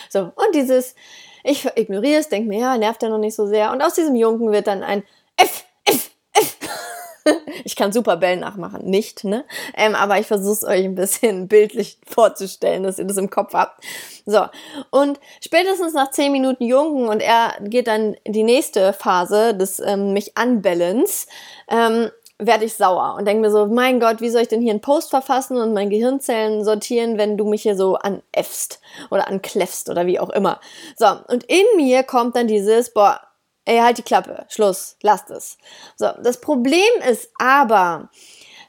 So, 0.09 0.19
und 0.19 0.53
dieses, 0.53 0.95
ich 1.43 1.65
ignoriere 1.75 2.19
es, 2.19 2.29
denke 2.29 2.49
mir, 2.49 2.59
ja, 2.59 2.77
nervt 2.77 3.01
er 3.03 3.09
noch 3.09 3.17
nicht 3.17 3.35
so 3.35 3.47
sehr. 3.47 3.71
Und 3.71 3.81
aus 3.81 3.93
diesem 3.95 4.15
Junken 4.15 4.51
wird 4.51 4.67
dann 4.67 4.83
ein 4.83 5.03
F, 5.37 5.65
F. 5.85 6.11
ich 7.63 7.75
kann 7.75 7.91
super 7.91 8.17
Bellen 8.17 8.39
nachmachen, 8.39 8.85
nicht, 8.85 9.23
ne? 9.23 9.45
Ähm, 9.75 9.95
aber 9.95 10.19
ich 10.19 10.27
versuche 10.27 10.53
es 10.53 10.63
euch 10.63 10.85
ein 10.85 10.95
bisschen 10.95 11.47
bildlich 11.49 11.97
vorzustellen, 12.05 12.83
dass 12.83 12.99
ihr 12.99 13.05
das 13.05 13.17
im 13.17 13.29
Kopf 13.29 13.53
habt. 13.53 13.83
So, 14.25 14.45
und 14.91 15.19
spätestens 15.41 15.93
nach 15.93 16.11
zehn 16.11 16.31
Minuten 16.31 16.63
Jungen 16.63 17.07
und 17.07 17.21
er 17.21 17.53
geht 17.61 17.87
dann 17.87 18.15
in 18.23 18.33
die 18.33 18.43
nächste 18.43 18.93
Phase 18.93 19.55
des 19.55 19.79
ähm, 19.79 20.13
mich 20.13 20.37
anbellens, 20.37 21.27
ähm, 21.69 22.09
werde 22.37 22.65
ich 22.65 22.73
sauer 22.73 23.15
und 23.17 23.25
denke 23.25 23.41
mir 23.41 23.51
so, 23.51 23.65
mein 23.67 23.99
Gott, 23.99 24.19
wie 24.19 24.29
soll 24.29 24.41
ich 24.41 24.49
denn 24.49 24.61
hier 24.61 24.71
einen 24.71 24.81
Post 24.81 25.09
verfassen 25.09 25.57
und 25.57 25.73
meine 25.73 25.89
Gehirnzellen 25.89 26.65
sortieren, 26.65 27.17
wenn 27.17 27.37
du 27.37 27.45
mich 27.45 27.61
hier 27.61 27.77
so 27.77 27.95
anäffst 27.95 28.81
oder 29.09 29.27
ankläffst 29.29 29.89
oder 29.89 30.05
wie 30.05 30.19
auch 30.19 30.29
immer. 30.29 30.59
So, 30.97 31.05
und 31.29 31.45
in 31.45 31.65
mir 31.77 32.03
kommt 32.03 32.35
dann 32.35 32.47
dieses, 32.47 32.93
boah, 32.93 33.21
ey, 33.65 33.79
halt 33.79 33.97
die 33.97 34.03
Klappe, 34.03 34.45
Schluss, 34.49 34.95
lasst 35.01 35.29
es. 35.31 35.57
So, 35.95 36.09
das 36.23 36.39
Problem 36.39 36.81
ist 37.09 37.29
aber, 37.39 38.09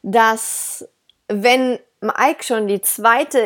dass 0.02 0.88
wenn 1.28 1.78
Mike 2.00 2.44
schon 2.44 2.66
die 2.68 2.80
zweite 2.80 3.38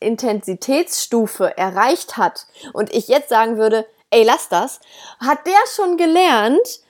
Intensitätsstufe 0.00 1.56
erreicht 1.56 2.16
hat 2.16 2.46
und 2.72 2.92
ich 2.92 3.08
jetzt 3.08 3.28
sagen 3.28 3.58
würde, 3.58 3.86
ey, 4.10 4.24
lass 4.24 4.48
das, 4.48 4.80
hat 5.20 5.46
der 5.46 5.52
schon 5.74 5.96
gelernt, 5.96 6.80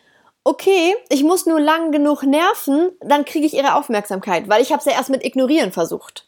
okay, 0.45 0.97
ich 1.09 1.23
muss 1.23 1.47
nur 1.47 1.61
lang 1.61 1.93
genug 1.93 2.23
nerven, 2.25 2.91
dann 3.00 3.25
kriege 3.25 3.47
ich 3.47 3.55
ihre 3.55 3.75
Aufmerksamkeit, 3.75 4.49
weil 4.49 4.62
ich 4.62 4.73
habe 4.73 4.81
es 4.81 4.87
ja 4.87 4.93
erst 4.93 5.11
mit 5.11 5.25
ignorieren 5.25 5.73
versucht. 5.73 6.27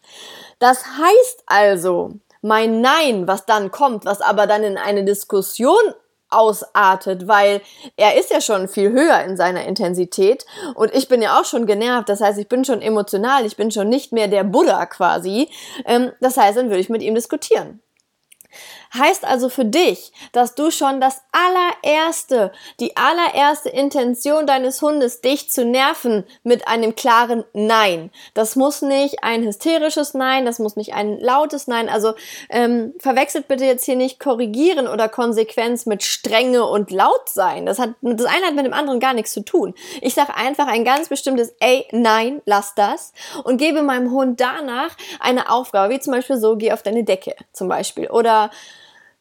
Das 0.58 0.84
heißt 0.86 1.42
also, 1.46 2.12
mein 2.42 2.80
Nein, 2.80 3.26
was 3.26 3.46
dann 3.46 3.70
kommt, 3.70 4.04
was 4.04 4.20
aber 4.20 4.46
dann 4.46 4.62
in 4.62 4.76
eine 4.76 5.04
Diskussion 5.04 5.82
ausartet, 6.30 7.28
weil 7.28 7.60
er 7.96 8.18
ist 8.18 8.30
ja 8.30 8.40
schon 8.40 8.68
viel 8.68 8.90
höher 8.90 9.22
in 9.24 9.36
seiner 9.36 9.64
Intensität 9.64 10.44
und 10.74 10.94
ich 10.94 11.08
bin 11.08 11.22
ja 11.22 11.38
auch 11.38 11.44
schon 11.44 11.66
genervt, 11.66 12.08
das 12.08 12.20
heißt, 12.20 12.38
ich 12.38 12.48
bin 12.48 12.64
schon 12.64 12.82
emotional, 12.82 13.46
ich 13.46 13.56
bin 13.56 13.70
schon 13.70 13.88
nicht 13.88 14.12
mehr 14.12 14.28
der 14.28 14.44
Buddha 14.44 14.86
quasi. 14.86 15.48
Ähm, 15.84 16.12
das 16.20 16.36
heißt, 16.36 16.56
dann 16.58 16.68
würde 16.68 16.80
ich 16.80 16.88
mit 16.88 17.02
ihm 17.02 17.14
diskutieren. 17.14 17.80
Heißt 18.96 19.24
also 19.24 19.48
für 19.48 19.64
dich, 19.64 20.12
dass 20.30 20.54
du 20.54 20.70
schon 20.70 21.00
das 21.00 21.22
allererste, 21.32 22.52
die 22.78 22.96
allererste 22.96 23.68
Intention 23.68 24.46
deines 24.46 24.80
Hundes, 24.80 25.20
dich 25.20 25.50
zu 25.50 25.64
nerven, 25.64 26.24
mit 26.44 26.68
einem 26.68 26.94
klaren 26.94 27.44
Nein. 27.52 28.12
Das 28.34 28.54
muss 28.54 28.82
nicht 28.82 29.24
ein 29.24 29.42
hysterisches 29.42 30.14
Nein, 30.14 30.44
das 30.44 30.60
muss 30.60 30.76
nicht 30.76 30.94
ein 30.94 31.18
lautes 31.18 31.66
Nein. 31.66 31.88
Also 31.88 32.14
ähm, 32.50 32.94
verwechselt 33.00 33.48
bitte 33.48 33.64
jetzt 33.64 33.84
hier 33.84 33.96
nicht 33.96 34.20
korrigieren 34.20 34.86
oder 34.86 35.08
Konsequenz 35.08 35.86
mit 35.86 36.04
Strenge 36.04 36.64
und 36.64 36.92
laut 36.92 37.28
sein. 37.28 37.66
Das 37.66 37.80
hat 37.80 37.94
das 38.00 38.26
eine 38.26 38.46
hat 38.46 38.54
mit 38.54 38.64
dem 38.64 38.72
anderen 38.72 39.00
gar 39.00 39.12
nichts 39.14 39.32
zu 39.32 39.44
tun. 39.44 39.74
Ich 40.02 40.14
sage 40.14 40.36
einfach 40.36 40.68
ein 40.68 40.84
ganz 40.84 41.08
bestimmtes 41.08 41.52
Ey, 41.58 41.86
nein, 41.90 42.42
lass 42.44 42.76
das 42.76 43.12
und 43.42 43.56
gebe 43.56 43.82
meinem 43.82 44.12
Hund 44.12 44.40
danach 44.40 44.90
eine 45.18 45.50
Aufgabe, 45.50 45.92
wie 45.92 46.00
zum 46.00 46.12
Beispiel 46.12 46.36
so, 46.36 46.56
geh 46.56 46.72
auf 46.72 46.82
deine 46.82 47.02
Decke 47.02 47.34
zum 47.52 47.68
Beispiel 47.68 48.08
oder 48.08 48.50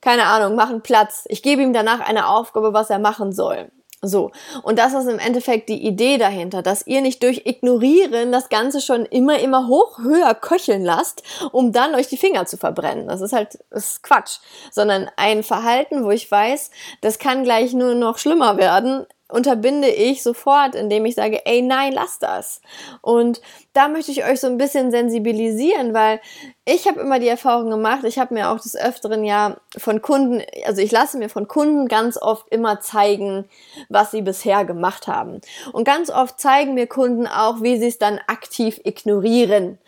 keine 0.03 0.25
Ahnung, 0.25 0.55
machen 0.55 0.81
Platz. 0.81 1.23
Ich 1.29 1.41
gebe 1.41 1.61
ihm 1.61 1.71
danach 1.71 2.01
eine 2.01 2.27
Aufgabe, 2.27 2.73
was 2.73 2.89
er 2.89 2.99
machen 2.99 3.31
soll. 3.31 3.71
So. 4.01 4.31
Und 4.63 4.79
das 4.79 4.93
ist 4.93 5.07
im 5.07 5.17
Endeffekt 5.17 5.69
die 5.69 5.87
Idee 5.87 6.17
dahinter, 6.17 6.61
dass 6.61 6.85
ihr 6.85 6.99
nicht 6.99 7.23
durch 7.23 7.43
Ignorieren 7.45 8.33
das 8.33 8.49
Ganze 8.49 8.81
schon 8.81 9.05
immer, 9.05 9.39
immer 9.39 9.69
hoch, 9.69 9.99
höher 9.99 10.35
köcheln 10.35 10.83
lasst, 10.83 11.23
um 11.53 11.71
dann 11.71 11.95
euch 11.95 12.09
die 12.09 12.17
Finger 12.17 12.45
zu 12.45 12.57
verbrennen. 12.57 13.07
Das 13.07 13.21
ist 13.21 13.31
halt, 13.31 13.55
ist 13.71 14.03
Quatsch. 14.03 14.39
Sondern 14.71 15.09
ein 15.15 15.41
Verhalten, 15.41 16.03
wo 16.03 16.11
ich 16.11 16.29
weiß, 16.29 16.69
das 16.99 17.17
kann 17.17 17.45
gleich 17.45 17.73
nur 17.73 17.95
noch 17.95 18.17
schlimmer 18.17 18.57
werden, 18.57 19.05
unterbinde 19.33 19.89
ich 19.89 20.21
sofort, 20.21 20.75
indem 20.75 21.05
ich 21.05 21.15
sage, 21.15 21.45
ey, 21.45 21.61
nein, 21.61 21.91
lass 21.91 22.19
das. 22.19 22.61
Und 23.01 23.41
da 23.73 23.87
möchte 23.87 24.11
ich 24.11 24.23
euch 24.23 24.39
so 24.39 24.47
ein 24.47 24.57
bisschen 24.57 24.91
sensibilisieren, 24.91 25.93
weil 25.93 26.21
ich 26.65 26.87
habe 26.87 26.99
immer 26.99 27.19
die 27.19 27.27
Erfahrung 27.27 27.71
gemacht, 27.71 28.03
ich 28.03 28.19
habe 28.19 28.35
mir 28.35 28.49
auch 28.49 28.59
des 28.59 28.75
Öfteren 28.75 29.23
ja 29.23 29.57
von 29.75 30.01
Kunden, 30.01 30.43
also 30.65 30.81
ich 30.81 30.91
lasse 30.91 31.17
mir 31.17 31.29
von 31.29 31.47
Kunden 31.47 31.87
ganz 31.87 32.17
oft 32.17 32.47
immer 32.49 32.79
zeigen, 32.79 33.45
was 33.89 34.11
sie 34.11 34.21
bisher 34.21 34.65
gemacht 34.65 35.07
haben. 35.07 35.41
Und 35.71 35.83
ganz 35.83 36.11
oft 36.11 36.39
zeigen 36.39 36.75
mir 36.75 36.87
Kunden 36.87 37.25
auch, 37.25 37.61
wie 37.61 37.79
sie 37.79 37.87
es 37.87 37.97
dann 37.97 38.19
aktiv 38.27 38.79
ignorieren. 38.83 39.79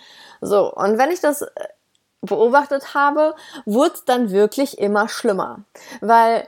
So, 0.42 0.74
und 0.74 0.98
wenn 0.98 1.12
ich 1.12 1.22
das 1.22 1.44
äh, 1.44 1.50
beobachtet 2.22 2.96
habe, 2.96 3.36
wurde 3.66 3.94
es 3.94 4.06
dann 4.06 4.32
wirklich 4.32 4.80
immer 4.80 5.08
schlimmer. 5.08 5.60
Weil 6.02 6.48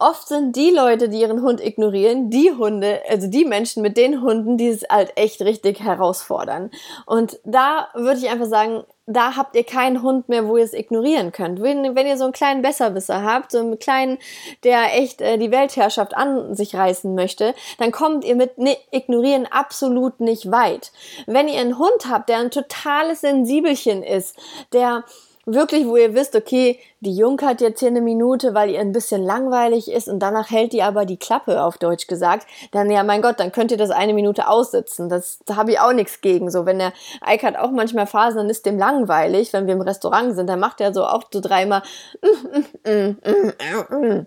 oft 0.00 0.28
sind 0.28 0.56
die 0.56 0.70
Leute, 0.70 1.08
die 1.08 1.20
ihren 1.20 1.42
Hund 1.42 1.60
ignorieren, 1.60 2.30
die 2.30 2.52
Hunde, 2.52 3.00
also 3.08 3.28
die 3.28 3.44
Menschen 3.44 3.82
mit 3.82 3.96
den 3.96 4.22
Hunden, 4.22 4.56
die 4.56 4.68
es 4.68 4.84
halt 4.88 5.12
echt 5.16 5.42
richtig 5.42 5.80
herausfordern. 5.80 6.70
Und 7.06 7.38
da 7.44 7.88
würde 7.94 8.18
ich 8.18 8.30
einfach 8.30 8.46
sagen, 8.46 8.84
da 9.06 9.36
habt 9.36 9.56
ihr 9.56 9.64
keinen 9.64 10.02
Hund 10.02 10.28
mehr, 10.28 10.46
wo 10.46 10.56
ihr 10.56 10.64
es 10.64 10.72
ignorieren 10.72 11.32
könnt. 11.32 11.60
Wenn, 11.60 11.96
wenn 11.96 12.06
ihr 12.06 12.16
so 12.16 12.24
einen 12.24 12.32
kleinen 12.32 12.62
Besserwisser 12.62 13.24
habt, 13.24 13.50
so 13.50 13.58
einen 13.58 13.78
kleinen, 13.78 14.18
der 14.62 14.96
echt 14.96 15.20
äh, 15.20 15.36
die 15.36 15.50
Weltherrschaft 15.50 16.16
an 16.16 16.54
sich 16.54 16.76
reißen 16.76 17.14
möchte, 17.14 17.54
dann 17.78 17.90
kommt 17.90 18.24
ihr 18.24 18.36
mit 18.36 18.58
ne, 18.58 18.76
Ignorieren 18.92 19.46
absolut 19.50 20.20
nicht 20.20 20.50
weit. 20.50 20.92
Wenn 21.26 21.48
ihr 21.48 21.60
einen 21.60 21.78
Hund 21.78 22.06
habt, 22.08 22.28
der 22.28 22.38
ein 22.38 22.50
totales 22.50 23.22
Sensibelchen 23.22 24.02
ist, 24.02 24.36
der 24.72 25.04
wirklich, 25.46 25.86
wo 25.86 25.96
ihr 25.96 26.14
wisst, 26.14 26.36
okay, 26.36 26.78
die 27.00 27.16
Jung 27.16 27.40
hat 27.40 27.60
jetzt 27.60 27.80
hier 27.80 27.88
eine 27.88 28.02
Minute, 28.02 28.54
weil 28.54 28.70
ihr 28.70 28.80
ein 28.80 28.92
bisschen 28.92 29.22
langweilig 29.24 29.90
ist 29.90 30.08
und 30.08 30.18
danach 30.20 30.50
hält 30.50 30.72
die 30.72 30.82
aber 30.82 31.06
die 31.06 31.16
Klappe, 31.16 31.62
auf 31.62 31.78
Deutsch 31.78 32.06
gesagt, 32.06 32.46
dann 32.72 32.90
ja, 32.90 33.02
mein 33.02 33.22
Gott, 33.22 33.40
dann 33.40 33.52
könnt 33.52 33.70
ihr 33.70 33.78
das 33.78 33.90
eine 33.90 34.12
Minute 34.12 34.48
aussitzen. 34.48 35.08
Das, 35.08 35.40
da 35.46 35.56
habe 35.56 35.72
ich 35.72 35.80
auch 35.80 35.92
nichts 35.92 36.20
gegen. 36.20 36.50
So, 36.50 36.66
wenn 36.66 36.78
der 36.78 36.92
Ike 37.26 37.46
hat 37.46 37.56
auch 37.56 37.70
manchmal 37.70 38.06
Phasen, 38.06 38.38
dann 38.38 38.50
ist 38.50 38.66
dem 38.66 38.78
langweilig, 38.78 39.52
wenn 39.52 39.66
wir 39.66 39.74
im 39.74 39.80
Restaurant 39.80 40.34
sind, 40.34 40.46
dann 40.46 40.60
macht 40.60 40.80
er 40.80 40.92
so 40.92 41.04
auch 41.04 41.24
so 41.32 41.40
dreimal 41.40 41.82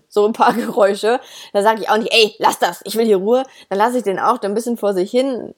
so 0.08 0.26
ein 0.26 0.32
paar 0.32 0.52
Geräusche. 0.54 1.20
Da 1.52 1.62
sage 1.62 1.82
ich 1.82 1.90
auch 1.90 1.98
nicht, 1.98 2.12
ey, 2.12 2.34
lass 2.38 2.58
das, 2.58 2.80
ich 2.84 2.96
will 2.96 3.06
hier 3.06 3.18
Ruhe. 3.18 3.44
Dann 3.68 3.78
lasse 3.78 3.98
ich 3.98 4.04
den 4.04 4.18
auch 4.18 4.40
ein 4.42 4.54
bisschen 4.54 4.76
vor 4.76 4.94
sich 4.94 5.10
hin 5.10 5.54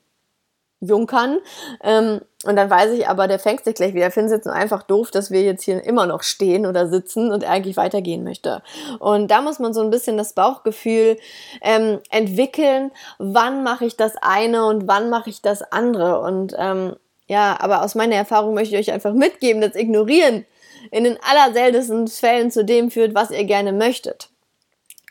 junkern. 0.81 1.39
Ähm, 1.83 2.21
und 2.45 2.57
dann 2.57 2.71
weiß 2.71 2.93
ich 2.93 3.09
aber, 3.09 3.29
der 3.29 3.39
fängt 3.39 3.65
sich 3.65 3.75
gleich 3.75 3.95
wieder. 3.95 4.11
Finn 4.11 4.29
sitzt 4.29 4.47
nur 4.47 4.55
einfach 4.55 4.83
doof, 4.83 5.11
dass 5.11 5.31
wir 5.31 5.43
jetzt 5.43 5.65
hier 5.65 5.83
immer 5.85 6.07
noch 6.07 6.23
stehen 6.23 6.67
oder 6.67 6.89
sitzen 6.89 7.33
und 7.33 7.45
eigentlich 7.45 7.77
weitergehen 7.77 8.25
möchte. 8.25 8.63
Und 8.99 9.31
da 9.31 9.41
muss 9.41 9.59
man 9.59 9.75
so 9.75 9.81
ein 9.81 9.91
bisschen 9.91 10.17
das 10.17 10.35
Bauchgefühl 10.35 11.19
ähm, 11.63 12.01
entwickeln, 12.11 12.91
wann 13.19 13.63
mache 13.63 13.87
ich 13.87 13.97
das 13.97 14.17
eine 14.21 14.67
und 14.67 14.87
wann 14.87 15.11
mache 15.11 15.31
ich 15.31 15.43
das 15.43 15.63
andere. 15.63 16.21
Und 16.21 16.55
ähm, 16.59 16.97
ja, 17.27 17.57
aber 17.59 17.83
aus 17.83 17.95
meiner 17.95 18.17
Erfahrung 18.17 18.55
möchte 18.55 18.77
ich 18.77 18.89
euch 18.89 18.95
einfach 18.95 19.13
mitgeben, 19.13 19.61
dass 19.61 19.75
Ignorieren 19.75 20.45
in 20.91 21.05
den 21.05 21.19
allerseltensten 21.23 22.07
Fällen 22.07 22.51
zu 22.51 22.65
dem 22.65 22.91
führt, 22.91 23.15
was 23.15 23.31
ihr 23.31 23.45
gerne 23.45 23.73
möchtet. 23.73 24.29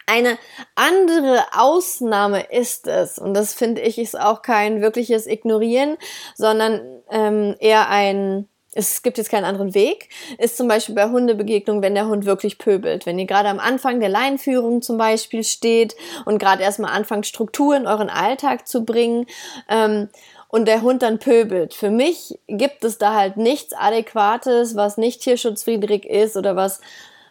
Eine 0.08 0.38
andere 0.76 1.46
Ausnahme 1.54 2.52
ist 2.52 2.88
es, 2.88 3.18
und 3.18 3.34
das 3.34 3.54
finde 3.54 3.82
ich 3.82 3.98
ist 3.98 4.20
auch 4.20 4.42
kein 4.42 4.82
wirkliches 4.82 5.26
Ignorieren, 5.26 5.98
sondern 6.36 6.82
ähm, 7.10 7.56
eher 7.60 7.90
ein 7.90 8.48
es 8.76 9.02
gibt 9.02 9.18
jetzt 9.18 9.32
keinen 9.32 9.46
anderen 9.46 9.74
Weg, 9.74 10.10
ist 10.38 10.58
zum 10.58 10.68
Beispiel 10.68 10.96
bei 10.96 11.10
Hundebegegnungen, 11.10 11.82
wenn 11.82 11.96
der 11.96 12.08
Hund 12.08 12.26
wirklich 12.26 12.58
pöbelt. 12.58 13.06
Wenn 13.06 13.18
ihr 13.18 13.26
gerade 13.26 13.48
am 13.48 13.60
Anfang 13.60 14.02
der 14.02 14.10
Leinführung 14.10 14.82
zum 14.82 14.98
Beispiel 14.98 15.46
steht 15.46 15.96
und 16.26 16.40
gerade 16.40 16.62
erstmal 16.62 16.92
anfangt, 16.92 17.26
Struktur 17.26 17.76
in 17.78 17.88
euren 17.88 18.10
Alltag 18.10 18.68
zu 18.68 18.84
bringen 18.84 19.28
ähm, 19.70 20.10
und 20.50 20.68
der 20.68 20.82
Hund 20.82 21.04
dann 21.04 21.20
pöbelt. 21.20 21.74
Für 21.74 21.90
mich 21.90 22.38
gibt 22.48 22.84
es 22.84 22.98
da 22.98 23.16
halt 23.16 23.38
nichts 23.38 23.74
Adäquates, 23.74 24.76
was 24.76 24.98
nicht 24.98 25.22
tierschutzwidrig 25.22 26.06
ist 26.06 26.36
oder 26.36 26.58
was 26.58 26.82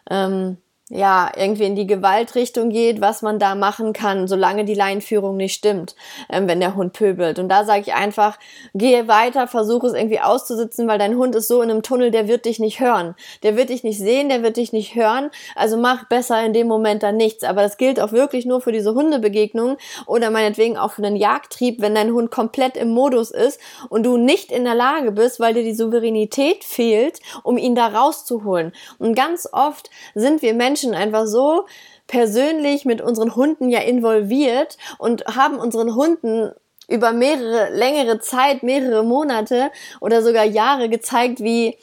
ähm, 0.09 0.57
ja, 0.89 1.31
irgendwie 1.35 1.63
in 1.63 1.75
die 1.75 1.87
Gewaltrichtung 1.87 2.69
geht, 2.69 3.01
was 3.01 3.23
man 3.23 3.39
da 3.39 3.55
machen 3.55 3.91
kann, 3.91 4.27
solange 4.27 4.65
die 4.65 4.75
Leinführung 4.75 5.35
nicht 5.35 5.55
stimmt, 5.55 5.95
ähm, 6.29 6.47
wenn 6.47 6.59
der 6.59 6.75
Hund 6.75 6.93
pöbelt. 6.93 7.39
Und 7.39 7.49
da 7.49 7.65
sage 7.65 7.81
ich 7.81 7.93
einfach, 7.95 8.37
gehe 8.75 9.07
weiter, 9.07 9.47
versuche 9.47 9.87
es 9.87 9.93
irgendwie 9.93 10.19
auszusitzen, 10.19 10.87
weil 10.87 10.99
dein 10.99 11.17
Hund 11.17 11.33
ist 11.33 11.47
so 11.47 11.63
in 11.63 11.71
einem 11.71 11.81
Tunnel, 11.81 12.11
der 12.11 12.27
wird 12.27 12.45
dich 12.45 12.59
nicht 12.59 12.81
hören. 12.81 13.15
Der 13.41 13.57
wird 13.57 13.69
dich 13.69 13.83
nicht 13.83 13.97
sehen, 13.97 14.29
der 14.29 14.43
wird 14.43 14.57
dich 14.57 14.73
nicht 14.73 14.93
hören. 14.93 15.31
Also 15.55 15.75
mach 15.75 16.07
besser 16.07 16.45
in 16.45 16.53
dem 16.53 16.67
Moment 16.67 17.01
dann 17.01 17.17
nichts. 17.17 17.43
Aber 17.43 17.63
das 17.63 17.77
gilt 17.77 17.99
auch 17.99 18.11
wirklich 18.11 18.45
nur 18.45 18.61
für 18.61 18.71
diese 18.71 18.93
Hundebegegnung 18.93 19.77
oder 20.05 20.29
meinetwegen 20.29 20.77
auch 20.77 20.91
für 20.91 21.03
einen 21.03 21.15
Jagdtrieb, 21.15 21.81
wenn 21.81 21.95
dein 21.95 22.13
Hund 22.13 22.29
komplett 22.29 22.77
im 22.77 22.89
Modus 22.89 23.31
ist 23.31 23.59
und 23.89 24.03
du 24.03 24.17
nicht 24.17 24.51
in 24.51 24.65
der 24.65 24.75
Lage 24.75 25.11
bist, 25.11 25.39
weil 25.39 25.55
dir 25.55 25.63
die 25.63 25.73
Souveränität 25.73 26.63
fehlt, 26.63 27.21
um 27.41 27.57
ihn 27.57 27.73
da 27.73 27.87
rauszuholen. 27.87 28.71
Und 28.99 29.15
ganz 29.15 29.49
oft 29.51 29.89
sind 30.13 30.43
wir 30.43 30.53
Menschen, 30.53 30.74
Menschen 30.75 30.93
einfach 30.93 31.25
so 31.25 31.65
persönlich 32.05 32.83
mit 32.83 33.01
unseren 33.01 33.33
Hunden 33.33 33.69
ja 33.69 33.79
involviert 33.79 34.77
und 34.97 35.25
haben 35.25 35.57
unseren 35.57 35.95
Hunden 35.95 36.51
über 36.89 37.13
mehrere, 37.13 37.73
längere 37.73 38.19
Zeit, 38.19 38.61
mehrere 38.61 39.01
Monate 39.05 39.71
oder 40.01 40.21
sogar 40.21 40.43
Jahre 40.43 40.89
gezeigt, 40.89 41.39
wie 41.39 41.77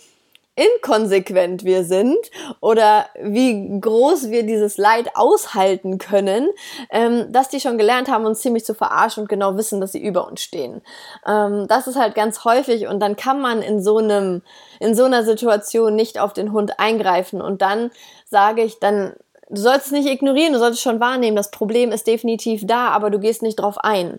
inkonsequent 0.55 1.65
wir 1.65 1.83
sind 1.85 2.19
oder 2.61 3.07
wie 3.21 3.81
groß 3.81 4.31
wir 4.31 4.43
dieses 4.43 4.77
Leid 4.77 5.11
aushalten 5.15 5.99
können, 5.99 6.51
ähm, 6.91 7.33
dass 7.33 7.49
die 7.49 7.61
schon 7.61 7.79
gelernt 7.79 8.11
haben, 8.11 8.27
uns 8.27 8.41
ziemlich 8.41 8.65
zu 8.65 8.75
verarschen 8.75 9.23
und 9.23 9.29
genau 9.29 9.57
wissen, 9.57 9.81
dass 9.81 9.93
sie 9.93 10.03
über 10.03 10.27
uns 10.29 10.43
stehen. 10.43 10.83
Ähm, 11.27 11.67
das 11.69 11.87
ist 11.87 11.97
halt 11.97 12.15
ganz 12.15 12.45
häufig 12.45 12.87
und 12.87 13.01
dann 13.01 13.17
kann 13.17 13.41
man 13.41 13.63
in 13.63 13.83
so 13.83 13.97
einem, 13.97 14.43
in 14.79 14.95
so 14.95 15.05
einer 15.05 15.25
Situation 15.25 15.95
nicht 15.95 16.19
auf 16.19 16.35
den 16.35 16.53
Hund 16.53 16.79
eingreifen 16.79 17.41
und 17.41 17.63
dann 17.63 17.91
sage 18.29 18.63
ich, 18.63 18.79
dann 18.79 19.15
du 19.53 19.61
sollst 19.61 19.87
es 19.87 19.93
nicht 19.93 20.09
ignorieren, 20.09 20.55
du 20.55 20.59
solltest 20.59 20.83
schon 20.83 20.99
wahrnehmen, 20.99 21.37
das 21.37 21.51
Problem 21.51 21.93
ist 21.93 22.07
definitiv 22.07 22.67
da, 22.67 22.89
aber 22.89 23.11
du 23.11 23.19
gehst 23.19 23.43
nicht 23.43 23.57
drauf 23.57 23.77
ein. 23.79 24.19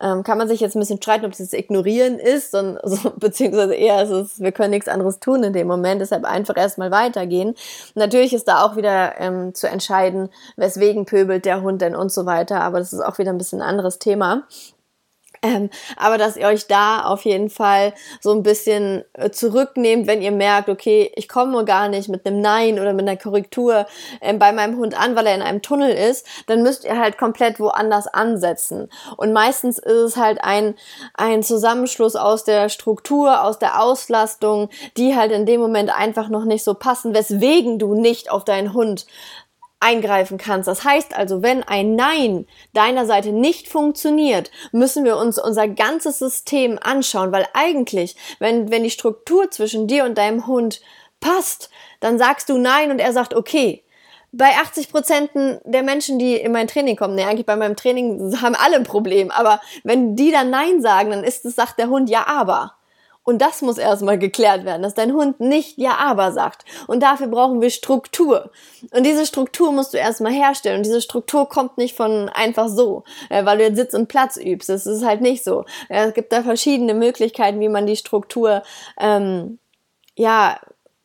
Ähm, 0.00 0.24
kann 0.24 0.38
man 0.38 0.48
sich 0.48 0.60
jetzt 0.60 0.74
ein 0.74 0.80
bisschen 0.80 1.00
streiten, 1.00 1.24
ob 1.24 1.32
es 1.32 1.52
ignorieren 1.52 2.18
ist, 2.18 2.54
und, 2.54 2.78
so, 2.84 3.12
beziehungsweise 3.16 3.74
eher 3.74 4.02
ist 4.02 4.10
es, 4.10 4.40
wir 4.40 4.52
können 4.52 4.70
nichts 4.70 4.88
anderes 4.88 5.20
tun 5.20 5.44
in 5.44 5.52
dem 5.52 5.68
Moment, 5.68 6.00
deshalb 6.00 6.24
einfach 6.24 6.56
erstmal 6.56 6.90
weitergehen. 6.90 7.54
Natürlich 7.94 8.34
ist 8.34 8.48
da 8.48 8.64
auch 8.64 8.76
wieder 8.76 9.20
ähm, 9.20 9.54
zu 9.54 9.68
entscheiden, 9.68 10.30
weswegen 10.56 11.06
pöbelt 11.06 11.44
der 11.44 11.62
Hund 11.62 11.80
denn 11.80 11.94
und 11.94 12.10
so 12.10 12.26
weiter, 12.26 12.60
aber 12.60 12.80
das 12.80 12.92
ist 12.92 13.00
auch 13.00 13.18
wieder 13.18 13.30
ein 13.30 13.38
bisschen 13.38 13.62
ein 13.62 13.68
anderes 13.68 13.98
Thema. 14.00 14.42
Ähm, 15.44 15.70
aber 15.96 16.18
dass 16.18 16.36
ihr 16.36 16.46
euch 16.46 16.68
da 16.68 17.02
auf 17.02 17.24
jeden 17.24 17.50
Fall 17.50 17.94
so 18.20 18.30
ein 18.30 18.44
bisschen 18.44 19.04
äh, 19.14 19.30
zurücknehmt, 19.30 20.06
wenn 20.06 20.22
ihr 20.22 20.30
merkt, 20.30 20.68
okay, 20.68 21.10
ich 21.16 21.28
komme 21.28 21.64
gar 21.64 21.88
nicht 21.88 22.08
mit 22.08 22.24
einem 22.24 22.40
Nein 22.40 22.78
oder 22.78 22.92
mit 22.92 23.08
einer 23.08 23.16
Korrektur 23.16 23.86
ähm, 24.20 24.38
bei 24.38 24.52
meinem 24.52 24.76
Hund 24.76 24.98
an, 24.98 25.16
weil 25.16 25.26
er 25.26 25.34
in 25.34 25.42
einem 25.42 25.60
Tunnel 25.60 25.90
ist, 25.90 26.26
dann 26.46 26.62
müsst 26.62 26.84
ihr 26.84 26.96
halt 26.96 27.18
komplett 27.18 27.58
woanders 27.58 28.06
ansetzen. 28.06 28.88
Und 29.16 29.32
meistens 29.32 29.78
ist 29.78 29.92
es 29.92 30.16
halt 30.16 30.42
ein, 30.44 30.76
ein 31.14 31.42
Zusammenschluss 31.42 32.14
aus 32.14 32.44
der 32.44 32.68
Struktur, 32.68 33.42
aus 33.42 33.58
der 33.58 33.82
Auslastung, 33.82 34.68
die 34.96 35.16
halt 35.16 35.32
in 35.32 35.44
dem 35.44 35.60
Moment 35.60 35.90
einfach 35.90 36.28
noch 36.28 36.44
nicht 36.44 36.62
so 36.62 36.74
passen, 36.74 37.14
weswegen 37.14 37.80
du 37.80 37.94
nicht 37.94 38.30
auf 38.30 38.44
deinen 38.44 38.74
Hund 38.74 39.06
eingreifen 39.82 40.38
kannst. 40.38 40.68
Das 40.68 40.84
heißt 40.84 41.14
also, 41.16 41.42
wenn 41.42 41.62
ein 41.62 41.96
Nein 41.96 42.46
deiner 42.72 43.04
Seite 43.04 43.32
nicht 43.32 43.68
funktioniert, 43.68 44.50
müssen 44.70 45.04
wir 45.04 45.16
uns 45.16 45.38
unser 45.38 45.68
ganzes 45.68 46.18
System 46.18 46.78
anschauen, 46.80 47.32
weil 47.32 47.46
eigentlich, 47.52 48.16
wenn, 48.38 48.70
wenn 48.70 48.84
die 48.84 48.90
Struktur 48.90 49.50
zwischen 49.50 49.86
dir 49.86 50.04
und 50.04 50.16
deinem 50.16 50.46
Hund 50.46 50.80
passt, 51.20 51.70
dann 52.00 52.18
sagst 52.18 52.48
du 52.48 52.58
Nein 52.58 52.90
und 52.90 52.98
er 52.98 53.12
sagt 53.12 53.34
okay. 53.34 53.84
Bei 54.34 54.52
80 54.62 54.90
Prozent 54.90 55.30
der 55.34 55.82
Menschen, 55.82 56.18
die 56.18 56.36
in 56.36 56.52
mein 56.52 56.66
Training 56.66 56.96
kommen, 56.96 57.14
ne, 57.14 57.26
eigentlich 57.26 57.44
bei 57.44 57.56
meinem 57.56 57.76
Training 57.76 58.34
haben 58.40 58.54
alle 58.54 58.76
ein 58.76 58.84
Problem, 58.84 59.30
aber 59.30 59.60
wenn 59.84 60.16
die 60.16 60.30
dann 60.30 60.48
Nein 60.48 60.80
sagen, 60.80 61.10
dann 61.10 61.22
ist 61.22 61.44
es, 61.44 61.54
sagt 61.54 61.78
der 61.78 61.88
Hund 61.88 62.08
ja 62.08 62.26
aber. 62.26 62.76
Und 63.24 63.40
das 63.40 63.62
muss 63.62 63.78
erstmal 63.78 64.18
geklärt 64.18 64.64
werden, 64.64 64.82
dass 64.82 64.94
dein 64.94 65.12
Hund 65.12 65.38
nicht 65.38 65.78
Ja, 65.78 65.96
aber 65.98 66.32
sagt. 66.32 66.64
Und 66.88 67.02
dafür 67.02 67.28
brauchen 67.28 67.60
wir 67.60 67.70
Struktur. 67.70 68.50
Und 68.90 69.04
diese 69.04 69.26
Struktur 69.26 69.70
musst 69.70 69.94
du 69.94 69.98
erstmal 69.98 70.32
herstellen. 70.32 70.78
Und 70.78 70.86
diese 70.86 71.00
Struktur 71.00 71.48
kommt 71.48 71.78
nicht 71.78 71.96
von 71.96 72.28
einfach 72.28 72.68
so, 72.68 73.04
äh, 73.30 73.44
weil 73.44 73.58
du 73.58 73.64
jetzt 73.64 73.76
Sitz 73.76 73.94
und 73.94 74.08
Platz 74.08 74.36
übst. 74.36 74.68
Das 74.68 74.86
ist 74.86 75.04
halt 75.04 75.20
nicht 75.20 75.44
so. 75.44 75.64
Es 75.88 76.14
gibt 76.14 76.32
da 76.32 76.42
verschiedene 76.42 76.94
Möglichkeiten, 76.94 77.60
wie 77.60 77.68
man 77.68 77.86
die 77.86 77.96
Struktur, 77.96 78.62
ähm, 78.98 79.58
ja, 80.16 80.58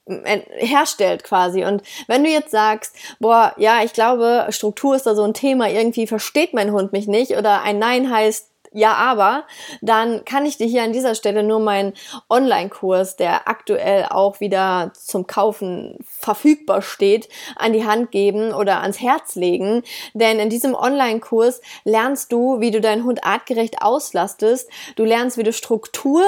herstellt 0.08 1.24
quasi. 1.24 1.66
Und 1.66 1.82
wenn 2.08 2.24
du 2.24 2.30
jetzt 2.30 2.52
sagst, 2.52 2.96
boah, 3.20 3.54
ja, 3.58 3.84
ich 3.84 3.94
glaube, 3.94 4.48
Struktur 4.50 4.96
ist 4.96 5.06
da 5.06 5.16
so 5.16 5.24
ein 5.24 5.34
Thema, 5.34 5.70
irgendwie 5.70 6.08
versteht 6.08 6.54
mein 6.54 6.72
Hund 6.72 6.94
mich 6.94 7.08
nicht 7.08 7.32
oder 7.38 7.62
ein 7.62 7.80
Nein 7.80 8.10
heißt 8.10 8.50
ja, 8.78 8.94
aber 8.94 9.46
dann 9.82 10.24
kann 10.24 10.46
ich 10.46 10.58
dir 10.58 10.68
hier 10.68 10.84
an 10.84 10.94
dieser 10.94 11.16
Stelle 11.16 11.42
nur 11.42 11.60
meinen 11.60 11.94
Online-Kurs, 12.30 13.16
der 13.16 13.48
aktuell 13.48 14.06
auch 14.08 14.40
wieder 14.40 14.92
zum 14.94 15.26
Kaufen 15.26 15.98
verfügbar 16.08 16.84
steht, 16.84 17.28
an 17.56 17.74
die 17.74 17.88
Hand 17.88 18.12
geben 18.12 18.54
oder 18.54 18.82
ans 18.82 19.02
Herz 19.02 19.34
legen. 19.34 19.82
Denn 20.14 20.38
in 20.38 20.52
diesem 20.52 20.76
Online-Kurs 20.76 21.62
lernst 21.86 22.32
du, 22.32 22.60
wie 22.60 22.70
du 22.70 22.80
deinen 22.80 23.04
Hund 23.04 23.24
artgerecht 23.24 23.82
auslastest. 23.82 24.70
Du 24.96 25.06
lernst, 25.06 25.40
wie 25.40 25.44
du 25.44 25.54
Struktur 25.54 26.22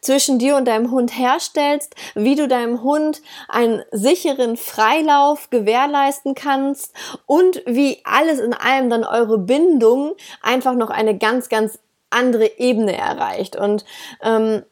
zwischen 0.00 0.40
dir 0.40 0.56
und 0.56 0.66
deinem 0.66 0.90
Hund 0.90 1.16
herstellst, 1.16 1.94
wie 2.16 2.34
du 2.34 2.48
deinem 2.48 2.82
Hund 2.82 3.22
einen 3.48 3.84
sicheren 3.92 4.56
Freilauf 4.56 5.50
gewährleisten 5.50 6.34
kannst 6.34 6.96
und 7.26 7.62
wie 7.64 8.00
alles 8.02 8.40
in 8.40 8.54
allem 8.54 8.90
dann 8.90 9.04
eure 9.04 9.38
Bindung 9.38 10.14
einfach 10.42 10.74
noch 10.74 10.90
eine 10.90 11.16
ganz, 11.16 11.48
ganz 11.48 11.78
andere 12.12 12.58
Ebene 12.58 12.96
erreicht. 12.96 13.56
Und 13.56 13.84
ähm, 14.22 14.62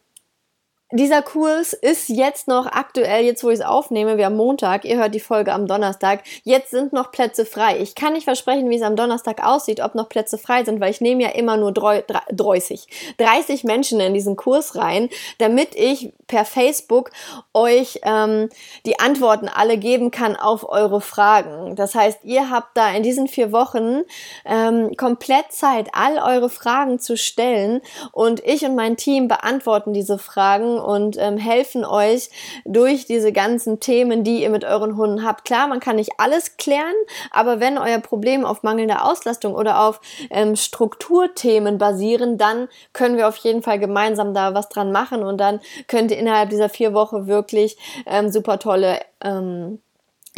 dieser 0.93 1.23
Kurs 1.23 1.73
ist 1.73 2.09
jetzt 2.09 2.49
noch 2.49 2.67
aktuell, 2.67 3.25
jetzt 3.25 3.45
wo 3.45 3.51
ich 3.51 3.61
es 3.61 3.65
aufnehme, 3.65 4.17
wir 4.17 4.27
haben 4.27 4.37
Montag, 4.37 4.85
ihr 4.85 4.99
hört 4.99 5.15
die 5.15 5.21
Folge 5.21 5.53
am 5.53 5.69
Donnerstag, 5.69 6.25
jetzt 6.43 6.71
sind 6.71 6.93
noch 6.93 7.13
Plätze 7.13 7.47
frei. 7.47 7.79
Ich 7.79 7.95
kann 7.95 8.15
nicht 8.15 8.25
versprechen, 8.25 8.69
wie 8.71 8.77
es 8.77 8.83
am 8.83 8.97
Donnerstag 8.97 9.47
aussieht, 9.47 9.81
ob 9.81 9.95
noch 9.95 10.09
Plätze 10.09 10.37
frei 10.37 10.65
sind, 10.65 10.81
weil 10.81 10.91
ich 10.91 11.01
nehme 11.01 11.23
ja 11.23 11.29
immer 11.31 11.57
nur 11.57 11.73
30, 11.73 12.89
30 13.19 13.65
Menschen 13.65 14.01
in 14.01 14.15
diesen 14.15 14.35
Kurs 14.35 14.75
rein, 14.75 15.09
damit 15.39 15.77
ich 15.77 16.13
per 16.27 16.45
Facebook 16.45 17.11
euch 17.55 18.01
ähm, 18.03 18.49
die 18.85 18.99
Antworten 18.99 19.49
alle 19.49 19.79
geben 19.79 20.11
kann 20.11 20.35
auf 20.35 20.69
eure 20.69 21.01
Fragen. 21.01 21.77
Das 21.77 21.95
heißt, 21.95 22.21
ihr 22.25 22.51
habt 22.51 22.77
da 22.77 22.91
in 22.91 23.03
diesen 23.03 23.29
vier 23.29 23.53
Wochen 23.53 24.03
ähm, 24.45 24.97
komplett 24.97 25.53
Zeit, 25.53 25.91
all 25.93 26.19
eure 26.19 26.51
Fragen 26.51 26.99
zu 26.99 27.17
stellen 27.17 27.81
und 28.13 28.45
ich 28.45 28.65
und 28.65 28.75
mein 28.75 28.97
Team 28.97 29.29
beantworten 29.29 29.93
diese 29.93 30.19
Fragen 30.19 30.80
und 30.81 31.17
ähm, 31.19 31.37
helfen 31.37 31.85
euch 31.85 32.31
durch 32.65 33.07
diese 33.07 33.33
ganzen 33.33 33.81
Themen, 33.81 34.25
die 34.25 34.43
ihr 34.43 34.51
mit 34.51 34.65
euren 34.65 34.97
Hunden 34.97 35.25
habt. 35.25 35.45
Klar, 35.45 35.69
man 35.69 35.81
kann 35.81 35.97
nicht 35.97 36.13
alles 36.19 36.57
klären, 36.57 36.95
aber 37.31 37.61
wenn 37.61 37.79
euer 37.79 38.01
Problem 38.01 38.45
auf 38.45 38.63
mangelnde 38.63 39.03
Auslastung 39.03 39.55
oder 39.55 39.83
auf 39.83 40.01
ähm, 40.31 40.57
Strukturthemen 40.57 41.79
basieren, 41.79 42.39
dann 42.39 42.69
können 42.93 43.17
wir 43.17 43.29
auf 43.29 43.37
jeden 43.37 43.63
Fall 43.63 43.79
gemeinsam 43.79 44.35
da 44.35 44.55
was 44.55 44.69
dran 44.69 44.93
machen 44.93 45.23
und 45.23 45.39
dann 45.39 45.61
könnt 45.87 46.11
ihr 46.11 46.19
innerhalb 46.19 46.51
dieser 46.51 46.69
vier 46.69 46.95
Wochen 46.95 47.27
wirklich 47.27 47.77
ähm, 48.07 48.31
super 48.31 48.59
tolle 48.59 49.01
ähm, 49.23 49.81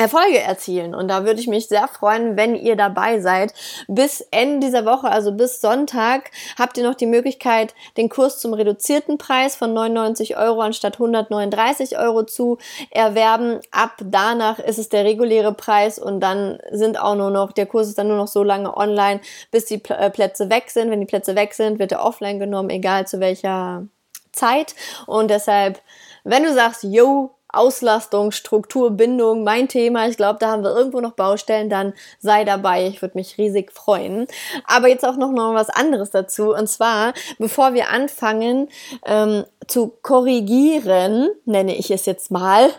Erfolge 0.02 0.40
erzielen. 0.40 0.94
Und 0.94 1.08
da 1.08 1.24
würde 1.24 1.40
ich 1.40 1.46
mich 1.46 1.68
sehr 1.68 1.88
freuen, 1.88 2.36
wenn 2.36 2.56
ihr 2.56 2.76
dabei 2.76 3.20
seid. 3.20 3.54
Bis 3.88 4.20
Ende 4.30 4.66
dieser 4.66 4.84
Woche, 4.84 5.08
also 5.08 5.32
bis 5.32 5.60
Sonntag, 5.60 6.30
habt 6.58 6.76
ihr 6.76 6.84
noch 6.84 6.94
die 6.94 7.06
Möglichkeit, 7.06 7.74
den 7.96 8.08
Kurs 8.08 8.38
zum 8.38 8.52
reduzierten 8.52 9.18
Preis 9.18 9.56
von 9.56 9.72
99 9.72 10.36
Euro 10.36 10.60
anstatt 10.60 10.94
139 10.94 11.98
Euro 11.98 12.24
zu 12.24 12.58
erwerben. 12.90 13.60
Ab 13.70 13.96
danach 14.04 14.58
ist 14.58 14.78
es 14.78 14.88
der 14.88 15.04
reguläre 15.04 15.54
Preis 15.54 15.98
und 15.98 16.20
dann 16.20 16.58
sind 16.70 17.00
auch 17.00 17.14
nur 17.14 17.30
noch, 17.30 17.52
der 17.52 17.66
Kurs 17.66 17.88
ist 17.88 17.98
dann 17.98 18.08
nur 18.08 18.16
noch 18.16 18.28
so 18.28 18.42
lange 18.42 18.76
online, 18.76 19.20
bis 19.50 19.66
die 19.66 19.82
äh, 19.88 20.10
Plätze 20.10 20.50
weg 20.50 20.70
sind. 20.70 20.90
Wenn 20.90 21.00
die 21.00 21.06
Plätze 21.06 21.36
weg 21.36 21.54
sind, 21.54 21.78
wird 21.78 21.92
er 21.92 22.04
offline 22.04 22.38
genommen, 22.38 22.70
egal 22.70 23.06
zu 23.06 23.20
welcher 23.20 23.86
Zeit. 24.32 24.74
Und 25.06 25.30
deshalb, 25.30 25.80
wenn 26.24 26.42
du 26.42 26.52
sagst, 26.52 26.82
yo, 26.82 27.30
Auslastung, 27.52 28.32
Struktur, 28.32 28.90
Bindung, 28.90 29.44
mein 29.44 29.68
Thema. 29.68 30.08
Ich 30.08 30.16
glaube, 30.16 30.38
da 30.40 30.50
haben 30.50 30.64
wir 30.64 30.74
irgendwo 30.74 31.00
noch 31.00 31.12
Baustellen, 31.12 31.68
dann 31.68 31.92
sei 32.18 32.44
dabei. 32.44 32.86
Ich 32.86 33.02
würde 33.02 33.18
mich 33.18 33.38
riesig 33.38 33.72
freuen. 33.72 34.26
Aber 34.66 34.88
jetzt 34.88 35.06
auch 35.06 35.16
noch, 35.16 35.30
noch 35.30 35.54
was 35.54 35.68
anderes 35.68 36.10
dazu. 36.10 36.54
Und 36.54 36.68
zwar, 36.68 37.12
bevor 37.38 37.74
wir 37.74 37.90
anfangen, 37.90 38.68
ähm, 39.04 39.44
zu 39.68 39.92
korrigieren, 40.02 41.28
nenne 41.44 41.76
ich 41.76 41.90
es 41.90 42.06
jetzt 42.06 42.30
mal, 42.30 42.70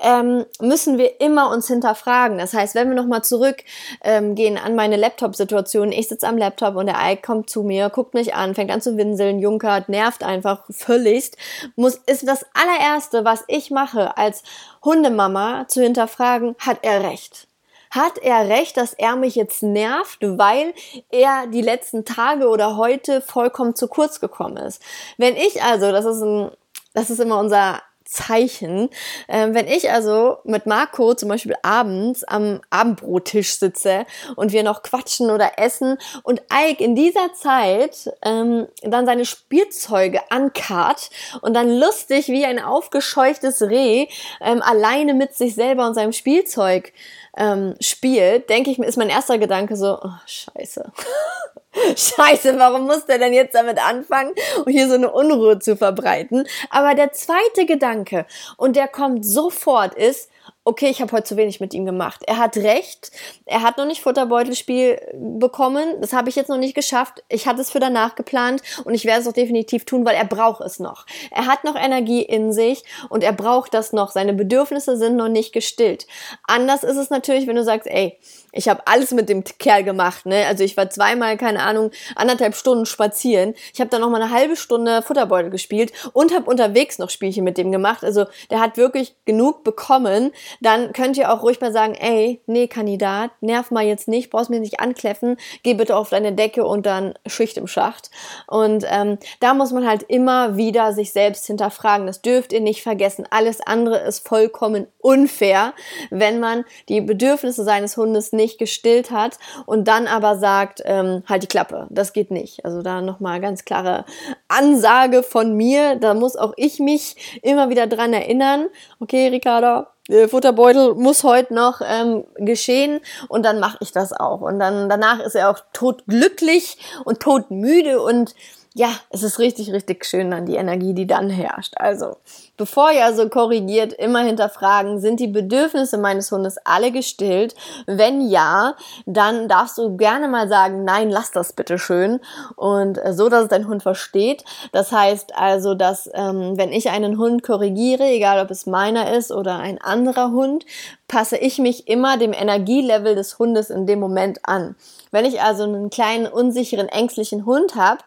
ähm, 0.00 0.44
müssen 0.60 0.98
wir 0.98 1.20
immer 1.20 1.50
uns 1.50 1.68
hinterfragen. 1.68 2.38
Das 2.38 2.54
heißt, 2.54 2.74
wenn 2.74 2.88
wir 2.88 2.96
nochmal 2.96 3.22
zurückgehen 3.22 3.64
ähm, 4.04 4.58
an 4.62 4.74
meine 4.76 4.96
Laptop-Situation, 4.96 5.92
ich 5.92 6.08
sitze 6.08 6.26
am 6.26 6.38
Laptop 6.38 6.76
und 6.76 6.86
der 6.86 6.96
Ike 6.98 7.22
kommt 7.22 7.50
zu 7.50 7.62
mir, 7.62 7.90
guckt 7.90 8.14
mich 8.14 8.34
an, 8.34 8.54
fängt 8.54 8.70
an 8.70 8.80
zu 8.80 8.96
winseln, 8.96 9.38
junkert, 9.38 9.88
nervt 9.88 10.22
einfach 10.22 10.64
völligst, 10.70 11.36
muss, 11.76 11.96
ist 12.06 12.28
das 12.28 12.46
allererste, 12.54 13.24
was 13.24 13.44
ich 13.48 13.70
mache 13.70 14.16
als 14.18 14.42
Hundemama, 14.84 15.66
zu 15.68 15.82
hinterfragen, 15.82 16.56
hat 16.58 16.78
er 16.82 17.02
recht? 17.02 17.48
hat 17.90 18.18
er 18.18 18.48
recht, 18.48 18.76
dass 18.76 18.92
er 18.92 19.16
mich 19.16 19.34
jetzt 19.34 19.62
nervt, 19.62 20.18
weil 20.20 20.74
er 21.10 21.46
die 21.46 21.62
letzten 21.62 22.04
Tage 22.04 22.48
oder 22.48 22.76
heute 22.76 23.20
vollkommen 23.20 23.74
zu 23.74 23.88
kurz 23.88 24.20
gekommen 24.20 24.56
ist. 24.58 24.82
Wenn 25.16 25.36
ich 25.36 25.62
also, 25.62 25.90
das 25.90 26.04
ist 26.04 26.20
ein, 26.20 26.50
das 26.94 27.10
ist 27.10 27.20
immer 27.20 27.38
unser 27.38 27.80
Zeichen. 28.08 28.88
Ähm, 29.28 29.54
wenn 29.54 29.66
ich 29.66 29.90
also 29.90 30.38
mit 30.44 30.64
Marco 30.64 31.14
zum 31.14 31.28
Beispiel 31.28 31.54
abends 31.62 32.24
am 32.24 32.62
Abendbrottisch 32.70 33.58
sitze 33.58 34.06
und 34.34 34.52
wir 34.52 34.62
noch 34.62 34.82
quatschen 34.82 35.30
oder 35.30 35.58
essen 35.58 35.98
und 36.22 36.40
Ike 36.50 36.82
in 36.82 36.94
dieser 36.94 37.34
Zeit 37.34 38.10
ähm, 38.22 38.66
dann 38.82 39.04
seine 39.04 39.26
Spielzeuge 39.26 40.20
ankarrt 40.30 41.10
und 41.42 41.52
dann 41.52 41.68
lustig 41.78 42.28
wie 42.28 42.46
ein 42.46 42.58
aufgescheuchtes 42.58 43.60
Reh 43.60 44.06
ähm, 44.40 44.62
alleine 44.62 45.12
mit 45.12 45.34
sich 45.34 45.54
selber 45.54 45.86
und 45.86 45.94
seinem 45.94 46.12
Spielzeug 46.12 46.94
ähm, 47.36 47.74
spielt, 47.78 48.48
denke 48.48 48.70
ich 48.70 48.78
mir, 48.78 48.86
ist 48.86 48.96
mein 48.96 49.10
erster 49.10 49.36
Gedanke 49.36 49.76
so, 49.76 49.98
oh, 50.02 50.12
scheiße. 50.26 50.92
scheiße, 51.74 52.58
warum 52.58 52.86
muss 52.86 53.06
der 53.06 53.18
denn 53.18 53.32
jetzt 53.32 53.54
damit 53.54 53.78
anfangen 53.78 54.32
hier 54.66 54.88
so 54.88 54.94
eine 54.94 55.10
Unruhe 55.10 55.58
zu 55.58 55.76
verbreiten? 55.76 56.46
Aber 56.70 56.94
der 56.94 57.12
zweite 57.12 57.66
Gedanke, 57.66 58.26
und 58.56 58.76
der 58.76 58.88
kommt 58.88 59.24
sofort, 59.24 59.94
ist, 59.94 60.30
okay, 60.68 60.90
ich 60.90 61.00
habe 61.00 61.12
heute 61.12 61.24
zu 61.24 61.38
wenig 61.38 61.60
mit 61.60 61.72
ihm 61.72 61.86
gemacht. 61.86 62.22
Er 62.26 62.36
hat 62.36 62.58
recht. 62.58 63.10
Er 63.46 63.62
hat 63.62 63.78
noch 63.78 63.86
nicht 63.86 64.02
Futterbeutelspiel 64.02 65.00
bekommen. 65.14 65.98
Das 66.02 66.12
habe 66.12 66.28
ich 66.28 66.36
jetzt 66.36 66.50
noch 66.50 66.58
nicht 66.58 66.74
geschafft. 66.74 67.24
Ich 67.30 67.46
hatte 67.46 67.62
es 67.62 67.70
für 67.70 67.80
danach 67.80 68.16
geplant 68.16 68.62
und 68.84 68.92
ich 68.92 69.06
werde 69.06 69.22
es 69.22 69.26
auch 69.26 69.32
definitiv 69.32 69.86
tun, 69.86 70.04
weil 70.04 70.14
er 70.14 70.26
braucht 70.26 70.60
es 70.60 70.78
noch. 70.78 71.06
Er 71.30 71.46
hat 71.46 71.64
noch 71.64 71.74
Energie 71.74 72.20
in 72.20 72.52
sich 72.52 72.84
und 73.08 73.24
er 73.24 73.32
braucht 73.32 73.72
das 73.72 73.94
noch. 73.94 74.10
Seine 74.10 74.34
Bedürfnisse 74.34 74.98
sind 74.98 75.16
noch 75.16 75.28
nicht 75.28 75.54
gestillt. 75.54 76.06
Anders 76.46 76.84
ist 76.84 76.96
es 76.98 77.08
natürlich, 77.08 77.46
wenn 77.46 77.56
du 77.56 77.64
sagst, 77.64 77.88
ey, 77.88 78.18
ich 78.52 78.68
habe 78.68 78.82
alles 78.86 79.12
mit 79.12 79.28
dem 79.28 79.44
Kerl 79.44 79.84
gemacht, 79.84 80.26
ne? 80.26 80.46
Also 80.46 80.64
ich 80.64 80.76
war 80.76 80.88
zweimal, 80.90 81.36
keine 81.36 81.62
Ahnung, 81.62 81.90
anderthalb 82.16 82.54
Stunden 82.54 82.86
spazieren. 82.86 83.54
Ich 83.72 83.80
habe 83.80 83.90
dann 83.90 84.00
noch 84.00 84.10
mal 84.10 84.20
eine 84.20 84.32
halbe 84.32 84.56
Stunde 84.56 85.02
Futterbeutel 85.02 85.50
gespielt 85.50 85.92
und 86.12 86.34
habe 86.34 86.50
unterwegs 86.50 86.98
noch 86.98 87.10
Spielchen 87.10 87.44
mit 87.44 87.58
dem 87.58 87.72
gemacht. 87.72 88.04
Also 88.04 88.26
der 88.50 88.60
hat 88.60 88.76
wirklich 88.76 89.14
genug 89.26 89.64
bekommen. 89.64 90.32
Dann 90.60 90.92
könnt 90.92 91.16
ihr 91.16 91.32
auch 91.32 91.42
ruhig 91.42 91.60
mal 91.60 91.72
sagen, 91.72 91.94
ey, 91.94 92.40
nee, 92.46 92.66
Kandidat, 92.66 93.30
nerv 93.40 93.70
mal 93.70 93.84
jetzt 93.84 94.08
nicht, 94.08 94.30
brauchst 94.30 94.50
mir 94.50 94.60
nicht 94.60 94.80
ankläffen, 94.80 95.36
geh 95.62 95.74
bitte 95.74 95.96
auf 95.96 96.10
deine 96.10 96.32
Decke 96.32 96.64
und 96.64 96.86
dann 96.86 97.14
Schicht 97.26 97.56
im 97.56 97.66
Schacht. 97.66 98.10
Und 98.46 98.84
ähm, 98.88 99.18
da 99.40 99.54
muss 99.54 99.72
man 99.72 99.86
halt 99.86 100.02
immer 100.04 100.56
wieder 100.56 100.92
sich 100.92 101.12
selbst 101.12 101.46
hinterfragen. 101.46 102.06
Das 102.06 102.22
dürft 102.22 102.52
ihr 102.52 102.60
nicht 102.60 102.82
vergessen. 102.82 103.26
Alles 103.30 103.60
andere 103.60 103.98
ist 103.98 104.26
vollkommen 104.26 104.86
unfair, 104.98 105.74
wenn 106.10 106.40
man 106.40 106.64
die 106.88 107.00
Bedürfnisse 107.00 107.64
seines 107.64 107.96
Hundes 107.96 108.32
nicht 108.32 108.58
gestillt 108.58 109.10
hat 109.10 109.38
und 109.66 109.88
dann 109.88 110.06
aber 110.06 110.38
sagt, 110.38 110.82
ähm, 110.84 111.22
halt 111.26 111.42
die 111.42 111.46
Klappe, 111.46 111.86
das 111.90 112.12
geht 112.12 112.30
nicht. 112.30 112.64
Also 112.64 112.82
da 112.82 113.00
nochmal 113.00 113.40
ganz 113.40 113.64
klare 113.64 114.04
Ansage 114.48 115.22
von 115.22 115.56
mir, 115.56 115.96
da 115.96 116.14
muss 116.14 116.36
auch 116.36 116.52
ich 116.56 116.78
mich 116.78 117.40
immer 117.42 117.70
wieder 117.70 117.86
dran 117.86 118.12
erinnern. 118.12 118.68
Okay, 119.00 119.28
Ricardo, 119.28 119.86
Futterbeutel 120.28 120.94
muss 120.94 121.22
heute 121.22 121.52
noch 121.52 121.80
ähm, 121.84 122.24
geschehen 122.36 123.00
und 123.28 123.44
dann 123.44 123.60
mache 123.60 123.78
ich 123.80 123.92
das 123.92 124.12
auch. 124.12 124.40
Und 124.40 124.58
dann 124.58 124.88
danach 124.88 125.20
ist 125.20 125.34
er 125.34 125.50
auch 125.50 125.60
todglücklich 125.72 126.78
und 127.04 127.20
todmüde 127.20 128.00
und 128.00 128.34
ja, 128.78 128.90
es 129.10 129.24
ist 129.24 129.40
richtig, 129.40 129.72
richtig 129.72 130.04
schön 130.04 130.30
dann 130.30 130.46
die 130.46 130.54
Energie, 130.54 130.94
die 130.94 131.08
dann 131.08 131.30
herrscht. 131.30 131.74
Also, 131.78 132.18
bevor 132.56 132.92
ihr 132.92 133.04
also 133.04 133.28
korrigiert, 133.28 133.92
immer 133.92 134.20
hinterfragen, 134.20 135.00
sind 135.00 135.18
die 135.18 135.26
Bedürfnisse 135.26 135.98
meines 135.98 136.30
Hundes 136.30 136.58
alle 136.64 136.92
gestillt? 136.92 137.56
Wenn 137.86 138.20
ja, 138.20 138.76
dann 139.04 139.48
darfst 139.48 139.78
du 139.78 139.96
gerne 139.96 140.28
mal 140.28 140.48
sagen, 140.48 140.84
nein, 140.84 141.10
lass 141.10 141.32
das 141.32 141.54
bitte 141.54 141.76
schön. 141.76 142.20
Und 142.54 143.04
äh, 143.04 143.14
so, 143.14 143.28
dass 143.28 143.42
es 143.42 143.48
dein 143.48 143.66
Hund 143.66 143.82
versteht. 143.82 144.44
Das 144.70 144.92
heißt 144.92 145.34
also, 145.36 145.74
dass 145.74 146.08
ähm, 146.14 146.56
wenn 146.56 146.70
ich 146.70 146.88
einen 146.88 147.18
Hund 147.18 147.42
korrigiere, 147.42 148.04
egal 148.04 148.40
ob 148.40 148.52
es 148.52 148.66
meiner 148.66 149.12
ist 149.12 149.32
oder 149.32 149.58
ein 149.58 149.80
anderer 149.80 150.30
Hund, 150.30 150.64
passe 151.08 151.36
ich 151.36 151.58
mich 151.58 151.88
immer 151.88 152.16
dem 152.16 152.32
Energielevel 152.32 153.16
des 153.16 153.40
Hundes 153.40 153.70
in 153.70 153.86
dem 153.86 153.98
Moment 153.98 154.38
an. 154.44 154.76
Wenn 155.10 155.24
ich 155.24 155.40
also 155.40 155.64
einen 155.64 155.90
kleinen, 155.90 156.26
unsicheren, 156.26 156.88
ängstlichen 156.88 157.46
Hund 157.46 157.74
habe, 157.74 158.00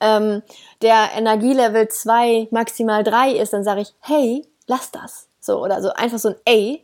ähm, 0.00 0.42
der 0.82 1.10
Energielevel 1.16 1.88
2, 1.88 2.48
maximal 2.50 3.04
3 3.04 3.32
ist, 3.32 3.52
dann 3.52 3.64
sage 3.64 3.82
ich, 3.82 3.94
hey, 4.00 4.46
lass 4.66 4.90
das. 4.90 5.27
So 5.48 5.60
oder 5.62 5.82
so 5.82 5.90
einfach 5.90 6.20
so 6.20 6.28
ein 6.28 6.36
A. 6.48 6.78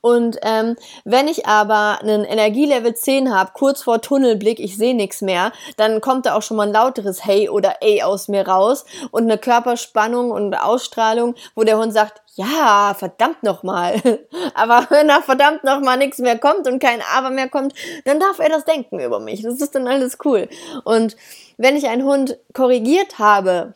Und 0.00 0.38
ähm, 0.42 0.76
wenn 1.04 1.28
ich 1.28 1.46
aber 1.46 1.98
einen 2.00 2.24
Energielevel 2.24 2.94
10 2.94 3.34
habe, 3.34 3.50
kurz 3.52 3.82
vor 3.82 4.00
Tunnelblick, 4.00 4.58
ich 4.58 4.78
sehe 4.78 4.94
nichts 4.94 5.20
mehr, 5.20 5.52
dann 5.76 6.00
kommt 6.00 6.24
da 6.24 6.34
auch 6.34 6.42
schon 6.42 6.56
mal 6.56 6.66
ein 6.66 6.72
lauteres 6.72 7.26
Hey 7.26 7.50
oder 7.50 7.76
A 7.82 8.04
aus 8.04 8.28
mir 8.28 8.48
raus 8.48 8.86
und 9.10 9.24
eine 9.24 9.36
Körperspannung 9.36 10.30
und 10.30 10.54
Ausstrahlung, 10.54 11.34
wo 11.54 11.64
der 11.64 11.78
Hund 11.78 11.92
sagt, 11.92 12.22
ja, 12.36 12.94
verdammt 12.94 13.42
nochmal. 13.42 14.00
Aber 14.54 14.86
wenn 14.90 15.08
da 15.08 15.20
verdammt 15.20 15.64
nochmal 15.64 15.98
nichts 15.98 16.18
mehr 16.18 16.38
kommt 16.38 16.66
und 16.66 16.80
kein 16.80 17.00
Aber 17.14 17.30
mehr 17.30 17.48
kommt, 17.48 17.74
dann 18.04 18.18
darf 18.18 18.38
er 18.38 18.48
das 18.48 18.64
denken 18.64 19.00
über 19.00 19.20
mich. 19.20 19.42
Das 19.42 19.60
ist 19.60 19.74
dann 19.74 19.86
alles 19.86 20.18
cool. 20.24 20.48
Und 20.84 21.16
wenn 21.58 21.76
ich 21.76 21.88
einen 21.88 22.04
Hund 22.04 22.38
korrigiert 22.52 23.18
habe, 23.18 23.74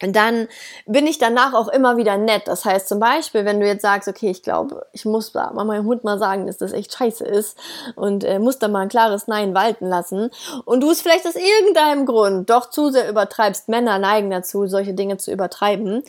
dann 0.00 0.48
bin 0.86 1.06
ich 1.06 1.18
danach 1.18 1.52
auch 1.52 1.68
immer 1.68 1.96
wieder 1.96 2.16
nett. 2.16 2.42
Das 2.46 2.64
heißt 2.64 2.88
zum 2.88 3.00
Beispiel, 3.00 3.44
wenn 3.44 3.60
du 3.60 3.66
jetzt 3.66 3.82
sagst, 3.82 4.08
okay, 4.08 4.30
ich 4.30 4.42
glaube, 4.42 4.86
ich 4.92 5.04
muss 5.04 5.34
mal 5.34 5.52
meinem 5.52 5.84
Hund 5.86 6.04
mal 6.04 6.18
sagen, 6.18 6.46
dass 6.46 6.58
das 6.58 6.72
echt 6.72 6.94
scheiße 6.94 7.24
ist 7.24 7.58
und 7.96 8.24
äh, 8.24 8.38
muss 8.38 8.58
da 8.58 8.68
mal 8.68 8.80
ein 8.80 8.88
klares 8.88 9.26
Nein 9.26 9.54
walten 9.54 9.86
lassen 9.86 10.30
und 10.64 10.80
du 10.80 10.90
es 10.90 11.02
vielleicht 11.02 11.26
aus 11.26 11.34
irgendeinem 11.36 12.06
Grund 12.06 12.48
doch 12.48 12.70
zu 12.70 12.90
sehr 12.90 13.08
übertreibst, 13.08 13.68
Männer 13.68 13.98
neigen 13.98 14.30
dazu, 14.30 14.66
solche 14.66 14.94
Dinge 14.94 15.18
zu 15.18 15.30
übertreiben 15.30 16.02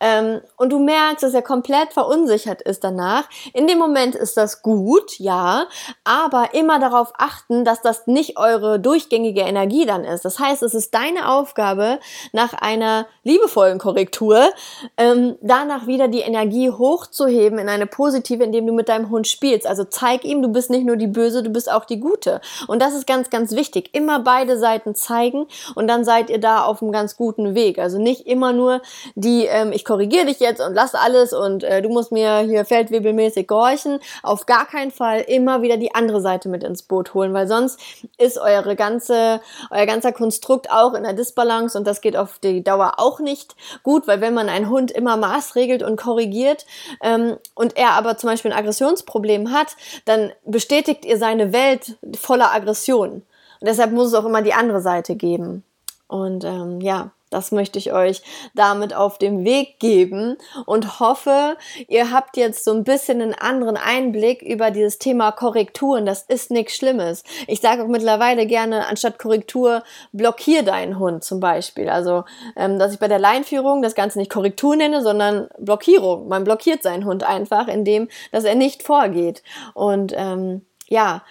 ähm, 0.00 0.40
und 0.56 0.70
du 0.70 0.78
merkst, 0.78 1.22
dass 1.22 1.34
er 1.34 1.42
komplett 1.42 1.92
verunsichert 1.92 2.62
ist 2.62 2.82
danach, 2.82 3.24
in 3.52 3.66
dem 3.66 3.78
Moment 3.78 4.14
ist 4.14 4.36
das 4.36 4.62
gut, 4.62 5.18
ja, 5.18 5.66
aber 6.04 6.54
immer 6.54 6.78
darauf 6.78 7.12
achten, 7.18 7.64
dass 7.64 7.82
das 7.82 8.06
nicht 8.06 8.38
eure 8.38 8.80
durchgängige 8.80 9.42
Energie 9.42 9.86
dann 9.86 10.04
ist. 10.04 10.24
Das 10.24 10.38
heißt, 10.38 10.62
es 10.62 10.74
ist 10.74 10.94
deine 10.94 11.30
Aufgabe, 11.30 11.98
nach 12.32 12.54
einer 12.54 13.06
liebevollen 13.34 13.78
Korrektur, 13.78 14.50
ähm, 14.96 15.36
danach 15.40 15.86
wieder 15.86 16.08
die 16.08 16.20
Energie 16.20 16.70
hochzuheben 16.70 17.58
in 17.58 17.68
eine 17.68 17.86
positive, 17.86 18.44
indem 18.44 18.66
du 18.66 18.72
mit 18.72 18.88
deinem 18.88 19.10
Hund 19.10 19.26
spielst. 19.26 19.66
Also 19.66 19.84
zeig 19.84 20.24
ihm, 20.24 20.42
du 20.42 20.48
bist 20.48 20.70
nicht 20.70 20.84
nur 20.84 20.96
die 20.96 21.06
Böse, 21.06 21.42
du 21.42 21.50
bist 21.50 21.70
auch 21.70 21.84
die 21.84 22.00
Gute. 22.00 22.40
Und 22.66 22.80
das 22.80 22.94
ist 22.94 23.06
ganz, 23.06 23.30
ganz 23.30 23.52
wichtig. 23.52 23.90
Immer 23.92 24.20
beide 24.20 24.58
Seiten 24.58 24.94
zeigen 24.94 25.46
und 25.74 25.88
dann 25.88 26.04
seid 26.04 26.30
ihr 26.30 26.38
da 26.38 26.64
auf 26.64 26.82
einem 26.82 26.92
ganz 26.92 27.16
guten 27.16 27.54
Weg. 27.54 27.78
Also 27.78 27.98
nicht 27.98 28.26
immer 28.26 28.52
nur 28.52 28.82
die, 29.14 29.46
ähm, 29.46 29.72
ich 29.72 29.84
korrigiere 29.84 30.26
dich 30.26 30.40
jetzt 30.40 30.60
und 30.60 30.74
lass 30.74 30.94
alles 30.94 31.32
und 31.32 31.64
äh, 31.64 31.82
du 31.82 31.88
musst 31.88 32.12
mir 32.12 32.38
hier 32.40 32.64
feldwebelmäßig 32.64 33.48
gehorchen. 33.48 33.98
Auf 34.22 34.46
gar 34.46 34.66
keinen 34.66 34.90
Fall 34.90 35.20
immer 35.20 35.62
wieder 35.62 35.76
die 35.76 35.94
andere 35.94 36.20
Seite 36.20 36.48
mit 36.48 36.62
ins 36.62 36.82
Boot 36.82 37.14
holen, 37.14 37.34
weil 37.34 37.48
sonst 37.48 37.80
ist 38.18 38.38
eure 38.38 38.76
ganze, 38.76 39.40
euer 39.70 39.86
ganzer 39.86 40.12
Konstrukt 40.12 40.70
auch 40.70 40.94
in 40.94 41.02
der 41.02 41.12
Disbalance 41.12 41.76
und 41.76 41.86
das 41.86 42.00
geht 42.00 42.16
auf 42.16 42.38
die 42.38 42.62
Dauer 42.62 42.94
auch 42.98 43.20
nicht 43.24 43.56
gut, 43.82 44.06
weil 44.06 44.20
wenn 44.20 44.34
man 44.34 44.48
einen 44.48 44.68
Hund 44.68 44.90
immer 44.92 45.16
maßregelt 45.16 45.82
und 45.82 45.96
korrigiert 45.96 46.64
ähm, 47.02 47.36
und 47.54 47.76
er 47.76 47.90
aber 47.90 48.16
zum 48.16 48.30
Beispiel 48.30 48.52
ein 48.52 48.58
Aggressionsproblem 48.58 49.50
hat, 49.50 49.76
dann 50.04 50.32
bestätigt 50.44 51.04
ihr 51.04 51.18
seine 51.18 51.52
Welt 51.52 51.96
voller 52.16 52.54
Aggression. 52.54 53.22
Und 53.60 53.68
deshalb 53.68 53.92
muss 53.92 54.08
es 54.08 54.14
auch 54.14 54.24
immer 54.24 54.42
die 54.42 54.54
andere 54.54 54.80
Seite 54.80 55.16
geben. 55.16 55.64
Und 56.06 56.44
ähm, 56.44 56.80
ja, 56.80 57.10
das 57.34 57.50
möchte 57.50 57.80
ich 57.80 57.92
euch 57.92 58.22
damit 58.54 58.94
auf 58.94 59.18
dem 59.18 59.44
Weg 59.44 59.80
geben 59.80 60.36
und 60.66 61.00
hoffe, 61.00 61.56
ihr 61.88 62.12
habt 62.12 62.36
jetzt 62.36 62.64
so 62.64 62.72
ein 62.72 62.84
bisschen 62.84 63.20
einen 63.20 63.34
anderen 63.34 63.76
Einblick 63.76 64.40
über 64.40 64.70
dieses 64.70 64.98
Thema 64.98 65.32
Korrekturen. 65.32 66.06
Das 66.06 66.22
ist 66.22 66.52
nichts 66.52 66.76
Schlimmes. 66.76 67.24
Ich 67.48 67.60
sage 67.60 67.82
auch 67.82 67.88
mittlerweile 67.88 68.46
gerne, 68.46 68.86
anstatt 68.86 69.18
Korrektur, 69.18 69.82
blockier 70.12 70.62
deinen 70.62 71.00
Hund 71.00 71.24
zum 71.24 71.40
Beispiel. 71.40 71.88
Also, 71.88 72.24
ähm, 72.54 72.78
dass 72.78 72.92
ich 72.92 73.00
bei 73.00 73.08
der 73.08 73.18
Leinführung 73.18 73.82
das 73.82 73.96
Ganze 73.96 74.20
nicht 74.20 74.30
Korrektur 74.30 74.76
nenne, 74.76 75.02
sondern 75.02 75.48
Blockierung. 75.58 76.28
Man 76.28 76.44
blockiert 76.44 76.84
seinen 76.84 77.04
Hund 77.04 77.24
einfach, 77.24 77.66
indem, 77.66 78.08
dass 78.30 78.44
er 78.44 78.54
nicht 78.54 78.84
vorgeht. 78.84 79.42
Und 79.74 80.12
ähm, 80.16 80.62
ja, 80.86 81.22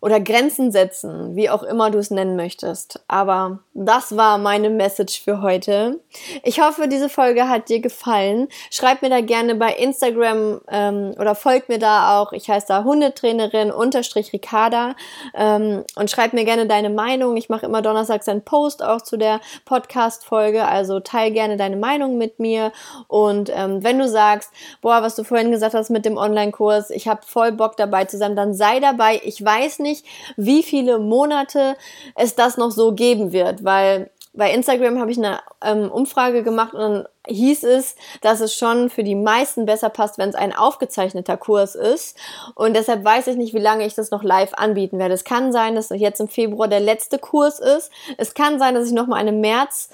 oder 0.00 0.20
Grenzen 0.20 0.72
setzen, 0.72 1.36
wie 1.36 1.48
auch 1.48 1.62
immer 1.62 1.90
du 1.90 1.98
es 1.98 2.10
nennen 2.10 2.36
möchtest. 2.36 3.04
Aber 3.08 3.60
das 3.74 4.16
war 4.16 4.38
meine 4.38 4.70
Message 4.70 5.20
für 5.22 5.42
heute. 5.42 6.00
Ich 6.44 6.60
hoffe, 6.60 6.86
diese 6.86 7.08
Folge 7.08 7.48
hat 7.48 7.68
dir 7.68 7.80
gefallen. 7.80 8.46
Schreib 8.70 9.02
mir 9.02 9.10
da 9.10 9.20
gerne 9.20 9.56
bei 9.56 9.72
Instagram 9.72 10.60
ähm, 10.70 11.12
oder 11.18 11.34
folgt 11.34 11.68
mir 11.68 11.80
da 11.80 12.20
auch. 12.20 12.32
Ich 12.32 12.48
heiße 12.48 12.68
da 12.68 12.84
Hundetrainerin 12.84 13.72
unterstrich 13.72 14.32
Ricarda 14.32 14.94
ähm, 15.34 15.82
und 15.96 16.08
schreib 16.08 16.34
mir 16.34 16.44
gerne 16.44 16.66
deine 16.68 16.88
Meinung. 16.88 17.36
Ich 17.36 17.48
mache 17.48 17.66
immer 17.66 17.82
donnerstags 17.82 18.28
einen 18.28 18.44
Post 18.44 18.80
auch 18.80 19.02
zu 19.02 19.16
der 19.16 19.40
Podcast-Folge. 19.64 20.64
Also 20.64 21.00
teil 21.00 21.32
gerne 21.32 21.56
deine 21.56 21.76
Meinung 21.76 22.16
mit 22.16 22.38
mir. 22.38 22.70
Und 23.08 23.50
ähm, 23.52 23.82
wenn 23.82 23.98
du 23.98 24.08
sagst, 24.08 24.50
boah, 24.82 25.02
was 25.02 25.16
du 25.16 25.24
vorhin 25.24 25.50
gesagt 25.50 25.74
hast 25.74 25.90
mit 25.90 26.04
dem 26.04 26.16
Online-Kurs, 26.16 26.90
ich 26.90 27.08
habe 27.08 27.22
voll 27.26 27.50
Bock 27.50 27.76
dabei 27.76 28.04
zu 28.04 28.18
sein, 28.18 28.36
dann 28.36 28.54
sei 28.54 28.78
dabei. 28.78 29.20
Ich 29.24 29.44
weiß 29.44 29.80
nicht, 29.80 30.06
wie 30.36 30.62
viele 30.62 31.00
Monate 31.00 31.74
es 32.14 32.36
das 32.36 32.56
noch 32.56 32.70
so 32.70 32.92
geben 32.92 33.32
wird, 33.32 33.63
weil 33.64 34.10
bei 34.34 34.52
Instagram 34.52 34.98
habe 34.98 35.10
ich 35.12 35.18
eine 35.18 35.40
ähm, 35.62 35.90
Umfrage 35.90 36.42
gemacht 36.42 36.74
und 36.74 36.80
dann 36.80 37.08
hieß 37.26 37.62
es, 37.64 37.94
dass 38.20 38.40
es 38.40 38.54
schon 38.54 38.90
für 38.90 39.04
die 39.04 39.14
meisten 39.14 39.64
besser 39.64 39.88
passt, 39.88 40.18
wenn 40.18 40.28
es 40.28 40.34
ein 40.34 40.54
aufgezeichneter 40.54 41.36
Kurs 41.36 41.76
ist. 41.76 42.18
Und 42.56 42.74
deshalb 42.74 43.04
weiß 43.04 43.28
ich 43.28 43.36
nicht, 43.36 43.54
wie 43.54 43.60
lange 43.60 43.86
ich 43.86 43.94
das 43.94 44.10
noch 44.10 44.24
live 44.24 44.52
anbieten 44.54 44.98
werde. 44.98 45.14
Es 45.14 45.24
kann 45.24 45.52
sein, 45.52 45.76
dass 45.76 45.90
jetzt 45.90 46.20
im 46.20 46.28
Februar 46.28 46.66
der 46.66 46.80
letzte 46.80 47.18
Kurs 47.18 47.60
ist. 47.60 47.92
Es 48.18 48.34
kann 48.34 48.58
sein, 48.58 48.74
dass 48.74 48.88
ich 48.88 48.92
noch 48.92 49.06
mal 49.06 49.16
einen 49.16 49.40
März 49.40 49.88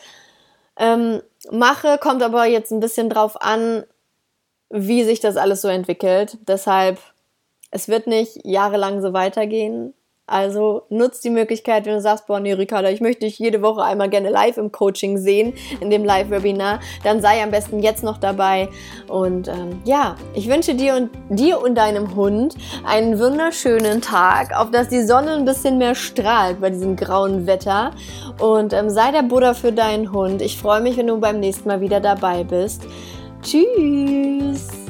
ähm, 0.79 1.23
mache, 1.51 1.99
kommt 1.99 2.23
aber 2.23 2.47
jetzt 2.47 2.73
ein 2.73 2.81
bisschen 2.81 3.11
drauf 3.11 3.41
an, 3.41 3.85
wie 4.71 5.05
sich 5.05 5.21
das 5.21 5.37
alles 5.37 5.61
so 5.61 5.69
entwickelt. 5.69 6.39
Deshalb, 6.49 6.99
es 7.71 7.89
wird 7.89 8.07
nicht 8.07 8.41
jahrelang 8.45 9.03
so 9.03 9.13
weitergehen. 9.13 9.93
Also 10.31 10.83
nutzt 10.91 11.25
die 11.25 11.31
Möglichkeit, 11.31 11.87
wenn 11.87 11.95
du 11.95 12.01
sagst, 12.01 12.29
boah, 12.29 12.39
nee, 12.39 12.53
Ricarda, 12.53 12.89
ich 12.89 13.01
möchte 13.01 13.27
dich 13.27 13.41
jede 13.41 13.63
Woche 13.63 13.83
einmal 13.83 14.09
gerne 14.09 14.31
live 14.31 14.59
im 14.59 14.71
Coaching 14.71 15.19
sehen, 15.19 15.55
in 15.81 15.91
dem 15.91 16.05
Live-Webinar, 16.05 16.79
dann 17.03 17.21
sei 17.21 17.43
am 17.43 17.51
besten 17.51 17.81
jetzt 17.81 18.05
noch 18.05 18.17
dabei. 18.17 18.69
Und 19.09 19.49
ähm, 19.49 19.83
ja, 19.85 20.15
ich 20.33 20.49
wünsche 20.49 20.77
dir 20.77 20.95
und 20.95 21.11
dir 21.31 21.61
und 21.61 21.75
deinem 21.75 22.15
Hund 22.15 22.55
einen 22.87 23.19
wunderschönen 23.19 24.01
Tag, 24.01 24.57
auf 24.57 24.71
dass 24.71 24.89
die 24.89 25.03
Sonne 25.03 25.33
ein 25.33 25.45
bisschen 25.45 25.79
mehr 25.79 25.97
strahlt 25.97 26.61
bei 26.61 26.71
diesem 26.71 26.95
grauen 26.95 27.49
Wetter. 27.49 27.91
Und 28.39 28.73
ähm, 28.73 28.89
sei 28.89 29.11
der 29.11 29.25
Buddha 29.25 29.53
für 29.53 29.73
deinen 29.73 30.13
Hund. 30.13 30.43
Ich 30.43 30.57
freue 30.57 30.81
mich, 30.81 30.97
wenn 30.97 31.09
du 31.09 31.19
beim 31.19 31.41
nächsten 31.41 31.67
Mal 31.67 31.81
wieder 31.81 31.99
dabei 31.99 32.45
bist. 32.45 32.85
Tschüss! 33.43 34.90